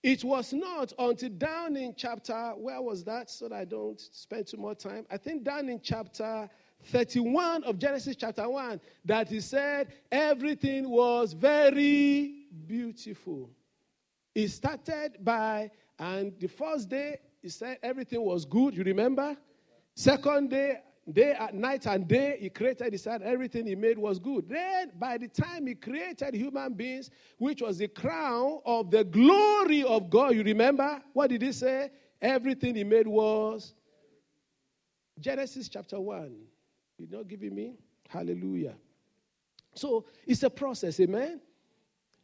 [0.02, 3.28] it was not until down in chapter, where was that?
[3.28, 5.04] So that I don't spend too much time.
[5.10, 6.48] I think down in chapter
[6.84, 13.50] 31 of Genesis chapter 1 that he said everything was very beautiful.
[14.34, 18.76] It started by, and the first day, he said everything was good.
[18.76, 19.36] You remember?
[19.94, 20.78] Second day,
[21.10, 24.48] day at night and day, he created, he said everything he made was good.
[24.48, 29.82] Then, by the time he created human beings, which was the crown of the glory
[29.82, 31.02] of God, you remember?
[31.12, 31.90] What did he say?
[32.20, 33.74] Everything he made was
[35.18, 36.36] Genesis chapter 1.
[36.98, 37.74] You're not giving me?
[38.08, 38.74] Hallelujah.
[39.74, 41.40] So it's a process, amen?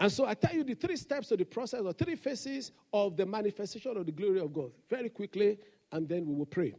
[0.01, 3.16] And so I tell you the three steps of the process, or three phases of
[3.16, 5.59] the manifestation of the glory of God, very quickly,
[5.92, 6.74] and then we will pray.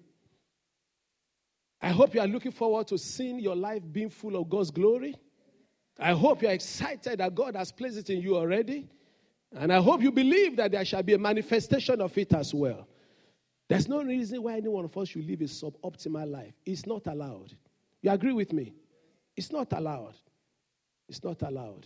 [1.82, 5.16] I hope you are looking forward to seeing your life being full of God's glory.
[6.00, 8.90] I hope you are excited that God has placed it in you already.
[9.56, 12.88] And I hope you believe that there shall be a manifestation of it as well.
[13.70, 16.54] There's no reason why any one of us should live a suboptimal life.
[16.66, 17.54] It's not allowed.
[18.02, 18.74] You agree with me?
[19.38, 20.16] It's not allowed.
[21.08, 21.86] It's not allowed.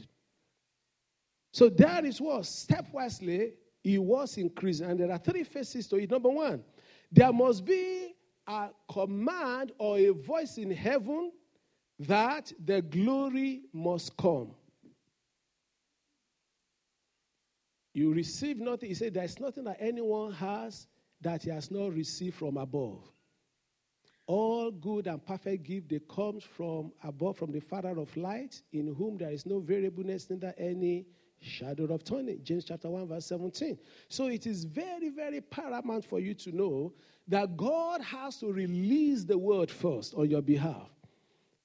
[1.52, 4.90] So that is what stepwisely he was increasing.
[4.90, 6.12] And there are three phases to it.
[6.12, 6.64] Number one,
[7.12, 8.14] there must be
[8.48, 11.32] a command or a voice in heaven
[12.00, 14.52] that the glory must come.
[17.94, 18.90] You receive nothing.
[18.90, 20.88] He said, There's nothing that anyone has
[21.22, 23.04] that he has not received from above.
[24.28, 28.94] All good and perfect gift they comes from above, from the Father of light, in
[28.94, 31.08] whom there is no variableness, neither any
[31.42, 32.40] shadow of turning.
[32.44, 33.78] James chapter 1, verse 17.
[34.08, 36.94] So it is very, very paramount for you to know
[37.28, 40.90] that God has to release the word first on your behalf.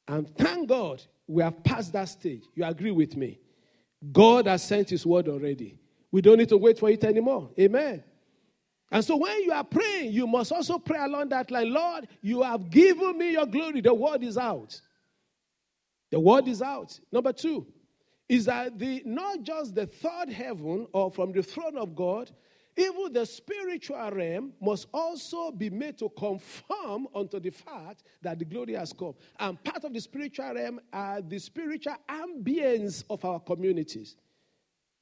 [0.07, 2.45] And thank God we have passed that stage.
[2.55, 3.39] You agree with me?
[4.13, 5.79] God has sent his word already.
[6.11, 7.51] We don't need to wait for it anymore.
[7.59, 8.05] Amen.
[8.91, 12.43] And so when you are praying, you must also pray along that line Lord, you
[12.43, 13.81] have given me your glory.
[13.81, 14.81] The word is out.
[16.11, 17.01] The word is out.
[17.11, 17.67] Number two,
[18.29, 22.31] is that the not just the third heaven or from the throne of God,
[22.77, 28.45] even the spiritual realm must also be made to conform unto the fact that the
[28.45, 29.15] glory has come.
[29.39, 34.17] And part of the spiritual realm are the spiritual ambience of our communities.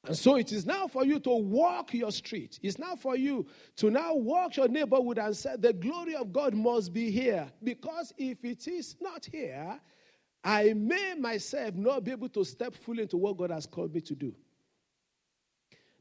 [0.04, 2.58] And so it is now for you to walk your street.
[2.60, 3.46] It's now for you
[3.76, 7.50] to now walk your neighborhood and say, The glory of God must be here.
[7.62, 9.80] Because if it is not here,
[10.44, 14.00] I may myself not be able to step fully into what God has called me
[14.02, 14.34] to do.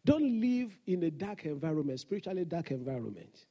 [0.04, 3.46] Don't live in a dark environment, spiritually dark environment.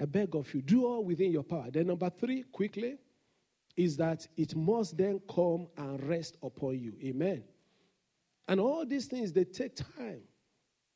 [0.00, 1.68] I beg of you, do all within your power.
[1.70, 2.96] Then, number three, quickly,
[3.76, 6.94] is that it must then come and rest upon you.
[7.02, 7.42] Amen.
[8.46, 10.22] And all these things, they take time.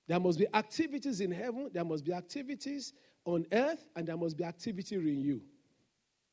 [0.07, 2.93] There must be activities in heaven, there must be activities
[3.25, 5.43] on earth, and there must be activity in you.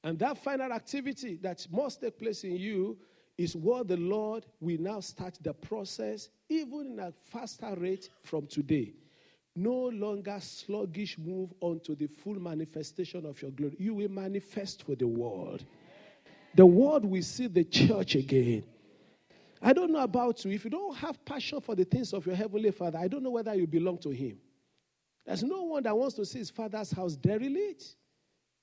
[0.04, 2.98] And that final activity that must take place in you
[3.38, 8.48] is what the Lord will now start the process, even in a faster rate from
[8.48, 8.94] today.
[9.56, 13.76] No longer sluggish move on to the full manifestation of your glory.
[13.80, 15.66] You will manifest for the world.
[16.56, 18.64] The world will see the church again.
[19.62, 20.52] I don't know about you.
[20.52, 23.32] If you don't have passion for the things of your heavenly Father, I don't know
[23.32, 24.38] whether you belong to Him.
[25.26, 27.96] There's no one that wants to see his father's house derelict.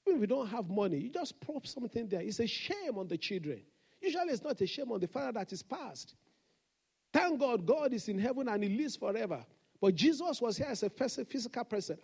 [0.09, 2.21] Even if you don't have money, you just prop something there.
[2.21, 3.61] It's a shame on the children.
[4.01, 6.15] Usually, it's not a shame on the father that is passed.
[7.13, 9.45] Thank God, God is in heaven and He lives forever.
[9.81, 11.99] But Jesus was here as a physical person.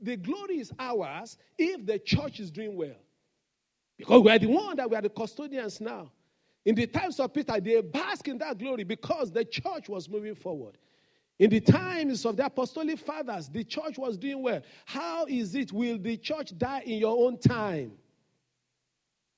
[0.00, 2.96] the glory is ours if the church is doing well.
[3.96, 6.10] Because we are the one that we are the custodians now.
[6.64, 10.34] In the times of Peter, they bask in that glory because the church was moving
[10.34, 10.76] forward.
[11.38, 14.62] In the times of the apostolic fathers, the church was doing well.
[14.86, 15.70] How is it?
[15.72, 17.92] Will the church die in your own time?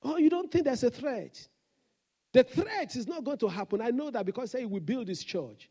[0.01, 1.45] Oh, you don't think there's a threat?
[2.31, 3.81] The threat is not going to happen.
[3.81, 5.69] I know that because say we build this church.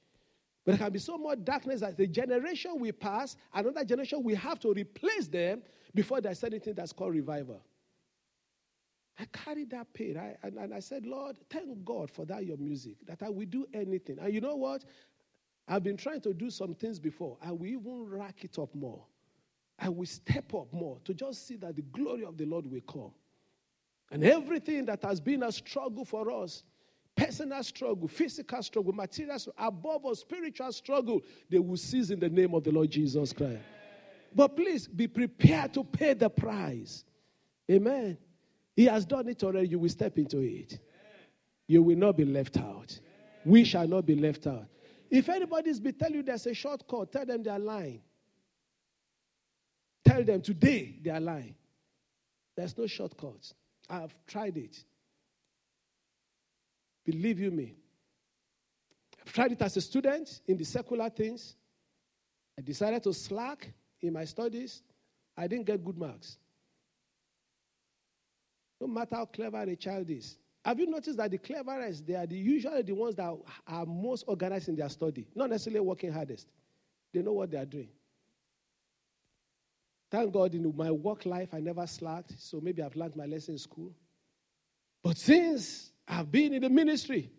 [0.67, 4.35] But there can be so much darkness that the generation we pass, another generation we
[4.35, 5.63] have to replace them
[5.95, 7.63] before there's anything that's called revival.
[9.19, 10.19] I carried that pain.
[10.19, 13.47] I, and, and I said, Lord, thank God for that, your music, that I will
[13.47, 14.19] do anything.
[14.21, 14.85] And you know what?
[15.69, 17.37] I've been trying to do some things before.
[17.43, 19.05] I will even rack it up more.
[19.79, 22.81] I will step up more to just see that the glory of the Lord will
[22.81, 23.13] come.
[24.11, 26.63] And everything that has been a struggle for us
[27.19, 32.29] personal struggle, physical struggle, material struggle, above all, spiritual struggle they will cease in the
[32.29, 33.61] name of the Lord Jesus Christ.
[34.35, 37.05] But please be prepared to pay the price.
[37.71, 38.17] Amen.
[38.77, 39.69] He has done it already.
[39.69, 40.79] You will step into it.
[41.67, 42.99] You will not be left out.
[43.45, 44.67] We shall not be left out.
[45.11, 48.03] If anybody's be telling you there's a shortcut, tell them they're lying.
[50.05, 51.55] Tell them today they are lying.
[52.57, 53.53] There's no shortcut.
[53.89, 54.83] I've tried it.
[57.05, 57.75] Believe you me.
[59.25, 61.57] I've tried it as a student in the secular things.
[62.59, 64.83] I decided to slack in my studies.
[65.37, 66.37] I didn't get good marks.
[68.81, 72.27] No matter how clever a child is, have you noticed that the cleverest, they are
[72.27, 73.35] the, usually the ones that
[73.67, 76.49] are most organized in their study, not necessarily working hardest.
[77.13, 77.89] They know what they are doing.
[80.11, 83.55] Thank God in my work life, I never slacked, so maybe I've learned my lesson
[83.55, 83.93] in school.
[85.03, 87.31] But since I've been in the ministry,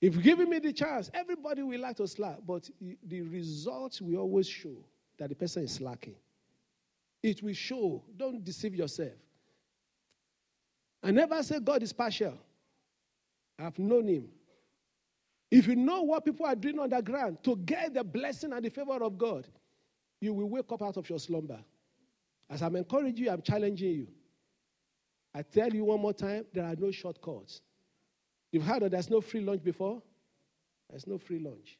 [0.00, 2.70] if you give me the chance, everybody will like to slack, but
[3.06, 4.76] the results will always show
[5.18, 6.16] that the person is slacking.
[7.22, 8.02] It will show.
[8.16, 9.12] Don't deceive yourself.
[11.02, 12.34] I never say God is partial.
[13.58, 14.28] I've known him.
[15.50, 19.02] If you know what people are doing underground to get the blessing and the favor
[19.02, 19.48] of God,
[20.20, 21.58] you will wake up out of your slumber.
[22.48, 24.08] As I'm encouraging you, I'm challenging you.
[25.34, 27.62] I tell you one more time there are no shortcuts.
[28.52, 30.02] You've heard that there's no free lunch before?
[30.88, 31.78] There's no free lunch.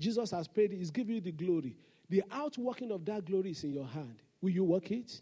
[0.00, 1.76] Jesus has prayed, He's giving you the glory.
[2.10, 4.16] The outworking of that glory is in your hand.
[4.40, 5.20] Will you work it?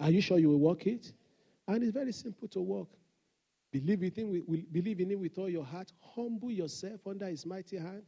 [0.00, 1.12] Are you sure you will work it?
[1.72, 2.90] And it's very simple to walk.
[3.70, 5.90] Believe in, him, believe in him with all your heart.
[6.14, 8.02] Humble yourself under his mighty hand.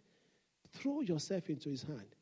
[0.75, 2.15] Throw yourself into his hand.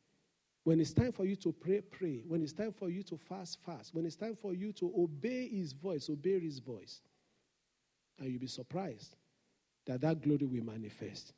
[0.63, 2.23] When it's time for you to pray, pray.
[2.25, 3.93] When it's time for you to fast, fast.
[3.93, 7.01] When it's time for you to obey his voice, obey his voice.
[8.19, 9.17] And you'll be surprised
[9.85, 11.33] that that glory will manifest.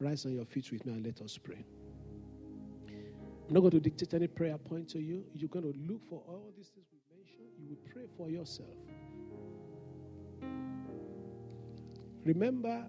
[0.00, 1.64] Rise on your feet with me and let us pray.
[3.48, 5.24] I'm not going to dictate any prayer point to you.
[5.34, 7.48] You're going to look for all these things we mentioned.
[7.58, 8.76] You will pray for yourself.
[12.24, 12.86] Remember,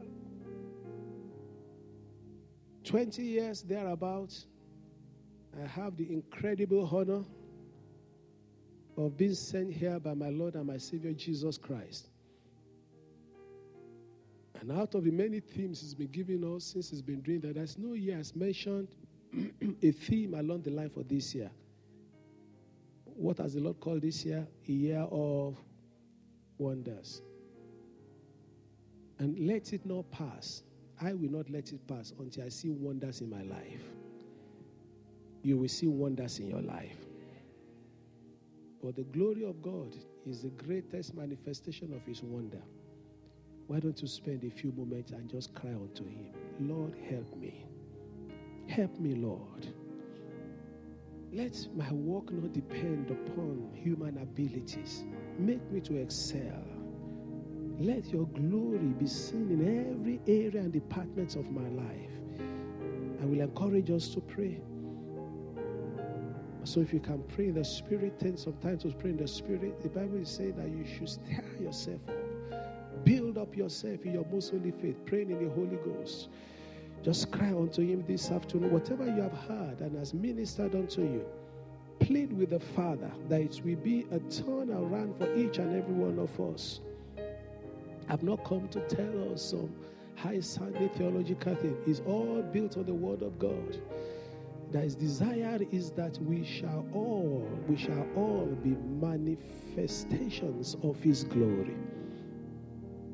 [2.84, 4.47] 20 years thereabouts,
[5.62, 7.24] I have the incredible honor
[8.97, 12.10] of being sent here by my Lord and my Savior Jesus Christ.
[14.60, 17.56] And out of the many themes He's been giving us since He's been doing that,
[17.56, 18.89] there's no year has mentioned
[19.82, 21.49] a theme along the line for this year.
[23.06, 24.47] What has the Lord called this year?
[24.68, 25.58] A year of
[26.58, 27.22] wonders.
[29.22, 30.63] And let it not pass.
[30.99, 33.84] I will not let it pass until I see wonders in my life.
[35.43, 36.97] You will see wonders in your life.
[38.84, 39.95] But the glory of God
[40.26, 42.63] is the greatest manifestation of His wonder.
[43.67, 47.63] Why don't you spend a few moments and just cry unto Him, Lord, help me.
[48.65, 49.67] Help me, Lord.
[51.32, 55.03] Let my work not depend upon human abilities.
[55.38, 56.70] Make me to excel.
[57.80, 62.11] Let your glory be seen in every area and departments of my life.
[63.22, 64.61] I will encourage us to pray.
[66.63, 69.28] So if you can pray in the spirit, take some time to pray in the
[69.28, 69.82] spirit.
[69.82, 73.03] The Bible is saying that you should stir yourself up.
[73.03, 76.30] Build up yourself in your most holy faith, praying in the Holy Ghost.
[77.03, 78.72] Just cry unto him this afternoon.
[78.72, 81.26] Whatever you have heard and has ministered unto you,
[81.99, 86.19] plead with the Father that it will be a turnaround for each and every one
[86.19, 86.82] of us.
[88.12, 89.74] I've not come to tell us some
[90.16, 91.78] high sounding theological thing.
[91.88, 93.82] It's all built on the Word of God.
[94.74, 101.24] That his desire is that we shall all, we shall all be manifestations of his
[101.24, 101.78] glory.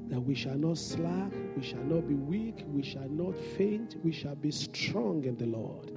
[0.07, 4.11] That we shall not slack, we shall not be weak, we shall not faint, we
[4.11, 5.91] shall be strong in the Lord.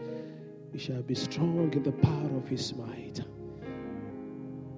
[0.74, 3.22] We shall be strong in the power of his might.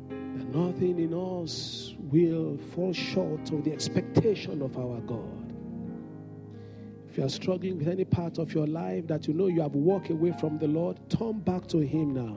[0.08, 5.54] That Nothing in us will fall short of the expectation of our God.
[7.08, 9.74] If you are struggling with any part of your life that you know you have
[9.74, 12.36] walked away from the Lord, turn back to Him now.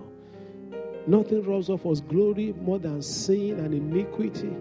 [1.08, 4.56] Nothing robs of us glory more than sin and iniquity.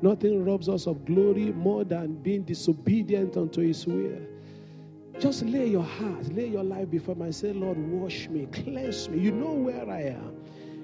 [0.00, 4.20] Nothing robs us of glory more than being disobedient unto His will.
[5.18, 9.08] Just lay your heart, lay your life before Him and say, Lord, wash me, cleanse
[9.08, 9.18] me.
[9.18, 10.37] You know where I am.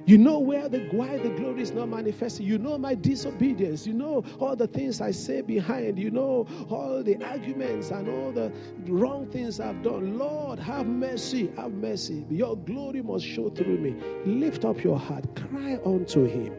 [0.06, 2.46] You know where the why the glory is not manifesting.
[2.46, 3.86] You know my disobedience.
[3.86, 5.98] You know all the things I say behind.
[5.98, 8.52] You know all the arguments and all the
[8.86, 10.18] wrong things I've done.
[10.18, 11.50] Lord, have mercy.
[11.56, 12.26] Have mercy.
[12.28, 13.96] Your glory must show through me.
[14.26, 15.24] Lift up your heart.
[15.36, 16.54] Cry unto him.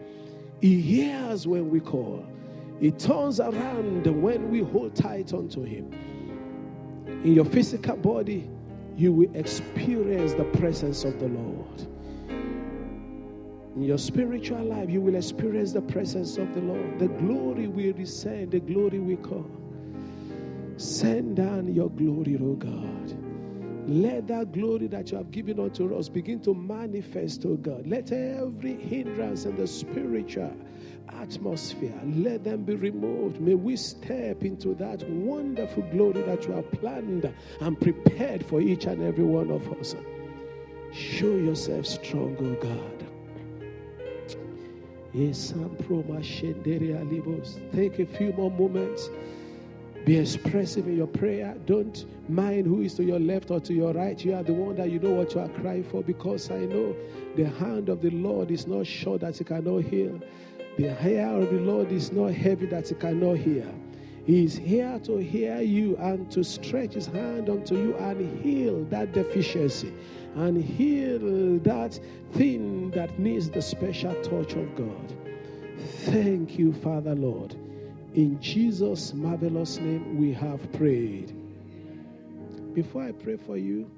[0.61, 2.25] He hears when we call.
[2.79, 5.91] He turns around when we hold tight unto him.
[7.05, 8.49] In your physical body,
[8.97, 11.87] you will experience the presence of the Lord.
[13.75, 16.97] In your spiritual life, you will experience the presence of the Lord.
[16.97, 20.75] The glory will descend, the glory will come.
[20.77, 23.17] Send down your glory, O God.
[23.87, 27.85] Let that glory that you have given unto us begin to manifest, O God.
[27.85, 30.55] Let every hindrance in the spiritual
[31.09, 33.41] atmosphere, let them be removed.
[33.41, 38.85] May we step into that wonderful glory that you have planned and prepared for each
[38.85, 39.95] and every one of us.
[40.93, 42.94] Show yourself strong, O God.
[47.73, 49.09] Take a few more moments.
[50.05, 51.55] Be expressive in your prayer.
[51.65, 54.23] Don't mind who is to your left or to your right.
[54.23, 56.93] You are the one that you know what you are crying for because I know
[57.37, 60.19] the hand of the Lord is not short that it cannot heal.
[60.77, 63.65] The hair of the Lord is not heavy that it cannot hear.
[64.25, 68.83] He is here to hear you and to stretch his hand unto you and heal
[68.85, 69.93] that deficiency
[70.35, 71.99] and heal that
[72.33, 75.15] thing that needs the special touch of God.
[76.03, 77.53] Thank you, Father Lord.
[78.13, 81.33] In Jesus' marvelous name, we have prayed.
[82.73, 83.89] Before I pray for you,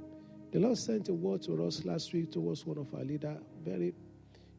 [0.51, 3.93] the Lord sent a word to us last week towards one of our leader, very,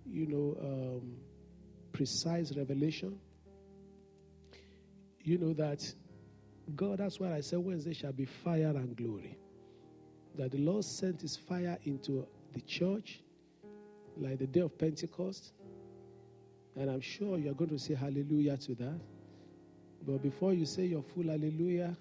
[0.05, 1.16] you know, um,
[1.93, 3.18] precise revelation.
[5.20, 5.93] You know that
[6.74, 9.39] God, that's why I said Wednesday shall be fire and glory
[10.39, 13.20] that the Lord sent his fire into the church,
[14.16, 15.53] like the day of Pentecost.
[16.76, 19.01] And I'm sure you're going to say hallelujah to that.
[20.07, 21.97] But before you say your full hallelujah,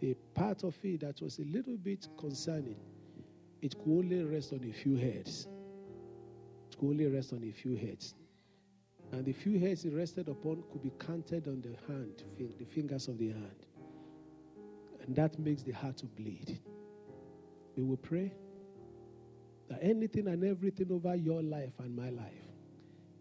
[0.00, 2.76] the part of it that was a little bit concerning,
[3.62, 5.48] it could only rest on a few heads.
[6.70, 8.14] It could only rest on a few heads.
[9.12, 13.08] And the few heads it rested upon could be counted on the hand, the fingers
[13.08, 13.66] of the hand.
[15.06, 16.60] And that makes the heart to bleed
[17.80, 18.30] we will pray
[19.68, 22.32] that anything and everything over your life and my life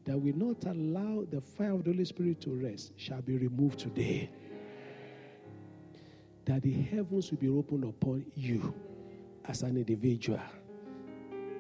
[0.06, 3.80] that will not allow the fire of the Holy Spirit to rest shall be removed
[3.80, 4.30] today.
[6.46, 8.74] That the heavens will be opened upon you
[9.46, 10.42] as an individual.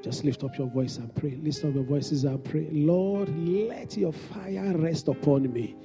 [0.01, 1.37] Just lift up your voice and pray.
[1.41, 2.67] Lift up your voices and pray.
[2.71, 5.75] Lord, let your fire rest upon me.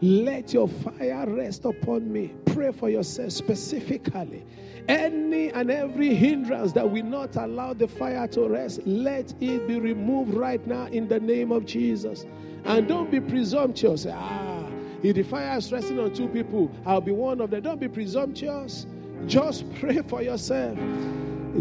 [0.00, 2.32] Let your fire rest upon me.
[2.46, 4.44] Pray for yourself specifically.
[4.86, 9.80] Any and every hindrance that will not allow the fire to rest, let it be
[9.80, 12.26] removed right now in the name of Jesus.
[12.64, 14.06] And don't be presumptuous.
[14.08, 14.64] Ah,
[15.02, 17.62] if the fire is resting on two people, I'll be one of them.
[17.62, 18.86] Don't be presumptuous.
[19.26, 20.78] Just pray for yourself.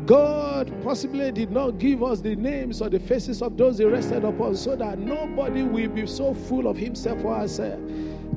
[0.05, 4.23] God possibly did not give us the names or the faces of those he rested
[4.23, 7.79] upon so that nobody will be so full of himself or herself.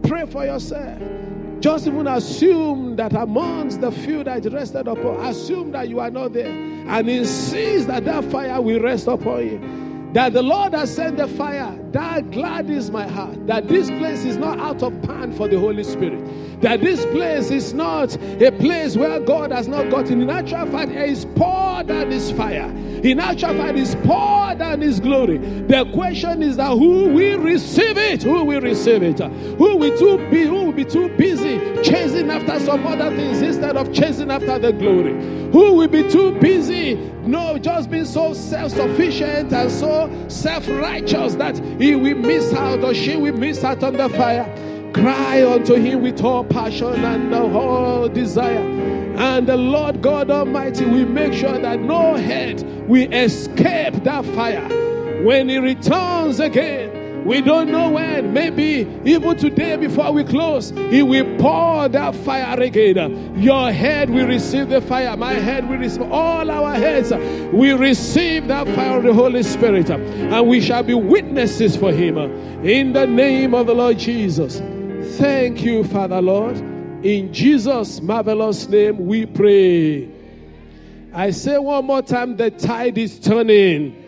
[0.03, 0.99] Pray for yourself.
[1.61, 6.33] Just even assume that amongst the few that rested upon, assume that you are not
[6.33, 9.90] there and insist that that fire will rest upon you.
[10.13, 13.47] That the Lord has sent the fire, that gladdens my heart.
[13.47, 16.61] That this place is not out of pan for the Holy Spirit.
[16.63, 20.21] That this place is not a place where God has not gotten.
[20.21, 22.69] In actual fact, He is poured down His fire.
[23.05, 25.39] In actual fact, is poured down His glory.
[25.39, 28.25] The question is that who will receive it?
[28.25, 29.21] Who will receive it?
[29.21, 30.43] Who will too be?
[30.43, 34.73] Who will be too busy chasing after some other things instead of chasing after the
[34.73, 35.13] glory?
[35.53, 36.95] Who will be too busy?
[37.25, 42.95] No, just being so self-sufficient and so self righteous that he will miss out or
[42.95, 44.45] she will miss out on the fire.
[44.95, 48.59] Cry unto him with all passion and all desire.
[49.17, 54.67] And the Lord God Almighty will make sure that no head will escape that fire.
[55.25, 56.90] When he returns again,
[57.25, 58.33] We don't know when.
[58.33, 63.41] Maybe even today before we close, He will pour that fire again.
[63.41, 65.17] Your head will receive the fire.
[65.17, 66.11] My head will receive.
[66.11, 67.11] All our heads
[67.53, 69.91] will receive that fire of the Holy Spirit.
[69.91, 72.17] And we shall be witnesses for Him.
[72.65, 74.61] In the name of the Lord Jesus.
[75.19, 76.57] Thank you, Father Lord.
[77.05, 80.09] In Jesus' marvelous name we pray.
[81.13, 84.00] I say one more time the tide is turning.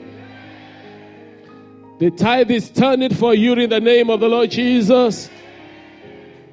[1.99, 5.31] The tide is turning for you in the name of the Lord Jesus.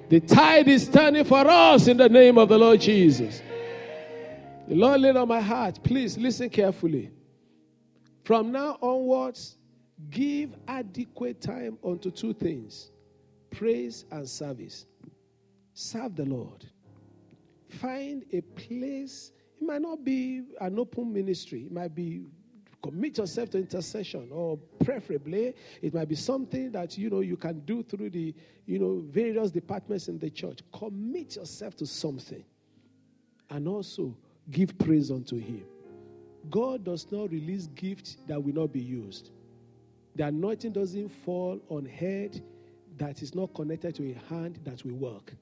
[0.09, 3.41] The tide is turning for us in the name of the Lord Jesus.
[4.67, 5.79] The Lord laid on my heart.
[5.83, 7.11] Please listen carefully.
[8.23, 9.57] From now onwards,
[10.09, 12.91] give adequate time unto two things
[13.49, 14.85] praise and service.
[15.73, 16.65] Serve the Lord.
[17.69, 19.31] Find a place.
[19.59, 22.25] It might not be an open ministry, it might be
[22.81, 27.59] commit yourself to intercession or preferably it might be something that you know you can
[27.61, 28.33] do through the
[28.65, 30.59] you know various departments in the church.
[30.71, 32.43] Commit yourself to something
[33.49, 34.15] and also
[34.51, 35.63] give praise unto him.
[36.49, 39.31] God does not release gifts that will not be used.
[40.15, 42.41] The anointing doesn't fall on head
[42.97, 45.33] that is not connected to a hand that will work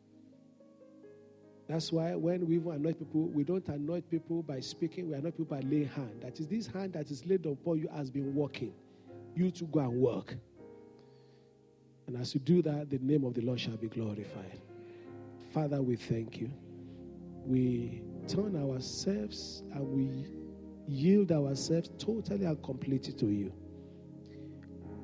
[1.68, 5.38] that's why when we even anoint people, we don't anoint people by speaking, we anoint
[5.38, 6.22] people by laying hand.
[6.22, 8.74] That is, this hand that is laid upon you has been working.
[9.36, 10.36] You to go and work.
[12.08, 14.62] And as you do that, the name of the Lord shall be glorified.
[15.54, 16.50] Father, we thank you.
[17.46, 20.26] We turn ourselves and we
[20.88, 23.52] yield ourselves totally and completely to you.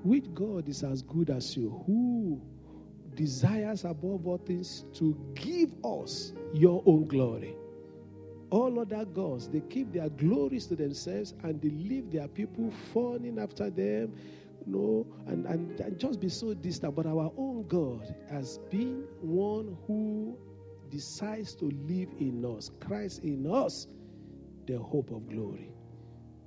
[0.04, 2.42] Which God is as good as you, who
[3.16, 7.56] desires above all things to give us your own glory.
[8.50, 13.40] All other gods, they keep their glories to themselves and they leave their people fawning
[13.40, 14.14] after them,
[14.66, 16.96] you know, and, and, and just be so distant.
[16.96, 20.38] But our own God has been one who
[20.92, 23.88] decides to live in us, Christ in us,
[24.68, 25.72] the hope of glory.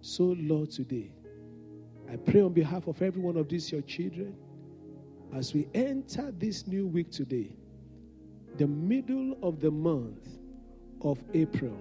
[0.01, 1.11] So, Lord, today,
[2.11, 4.37] I pray on behalf of every one of these, your children,
[5.35, 7.51] as we enter this new week today,
[8.57, 10.29] the middle of the month
[11.03, 11.77] of April,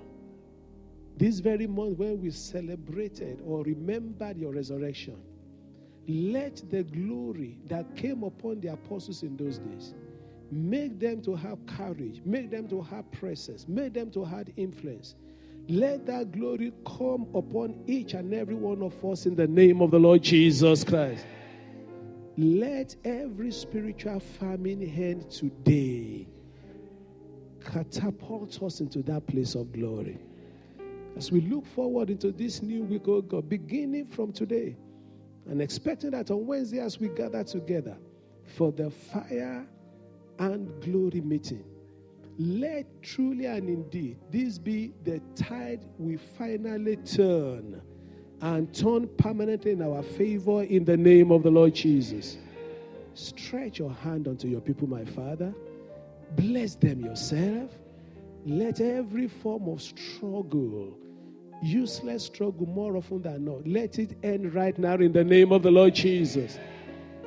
[1.18, 5.18] this very month when we celebrated or remembered your resurrection,
[6.08, 9.94] let the glory that came upon the apostles in those days
[10.52, 15.16] make them to have courage, make them to have presence, make them to have influence.
[15.68, 19.90] Let that glory come upon each and every one of us in the name of
[19.90, 21.26] the Lord Jesus Christ.
[22.38, 26.28] Let every spiritual famine end today
[27.64, 30.20] catapult us into that place of glory.
[31.16, 34.76] As we look forward into this new week, oh God, beginning from today,
[35.48, 37.98] and expecting that on Wednesday as we gather together
[38.44, 39.66] for the fire
[40.40, 41.64] and glory meeting,
[42.38, 47.82] let truly and indeed this be the tide we finally turn
[48.42, 52.38] and turn permanently in our favor in the name of the Lord Jesus.
[53.14, 55.54] Stretch your hand unto your people, my Father.
[56.36, 57.72] Bless them yourself.
[58.46, 60.98] Let every form of struggle,
[61.64, 65.64] useless struggle, more often than not, let it end right now in the name of
[65.64, 66.60] the Lord Jesus.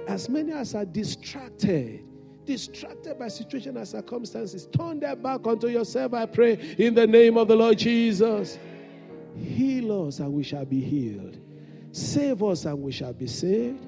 [0.06, 2.04] As many as are distracted,
[2.44, 7.36] distracted by situation and circumstances, turn their back unto yourself, I pray, in the name
[7.36, 8.58] of the Lord Jesus.
[9.38, 11.38] Heal us and we shall be healed.
[11.92, 13.84] Save us and we shall be saved.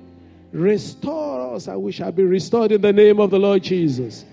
[0.53, 4.25] Restore us and we shall be restored in the name of the Lord Jesus.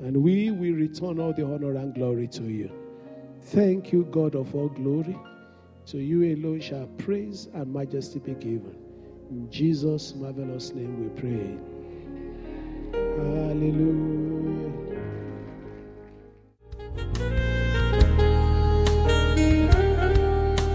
[0.00, 2.70] And we will return all the honor and glory to you.
[3.42, 5.18] Thank you, God of all glory.
[5.86, 8.76] To you alone shall praise and majesty be given.
[9.30, 11.58] In Jesus' marvelous name we pray.
[13.16, 14.68] Hallelujah.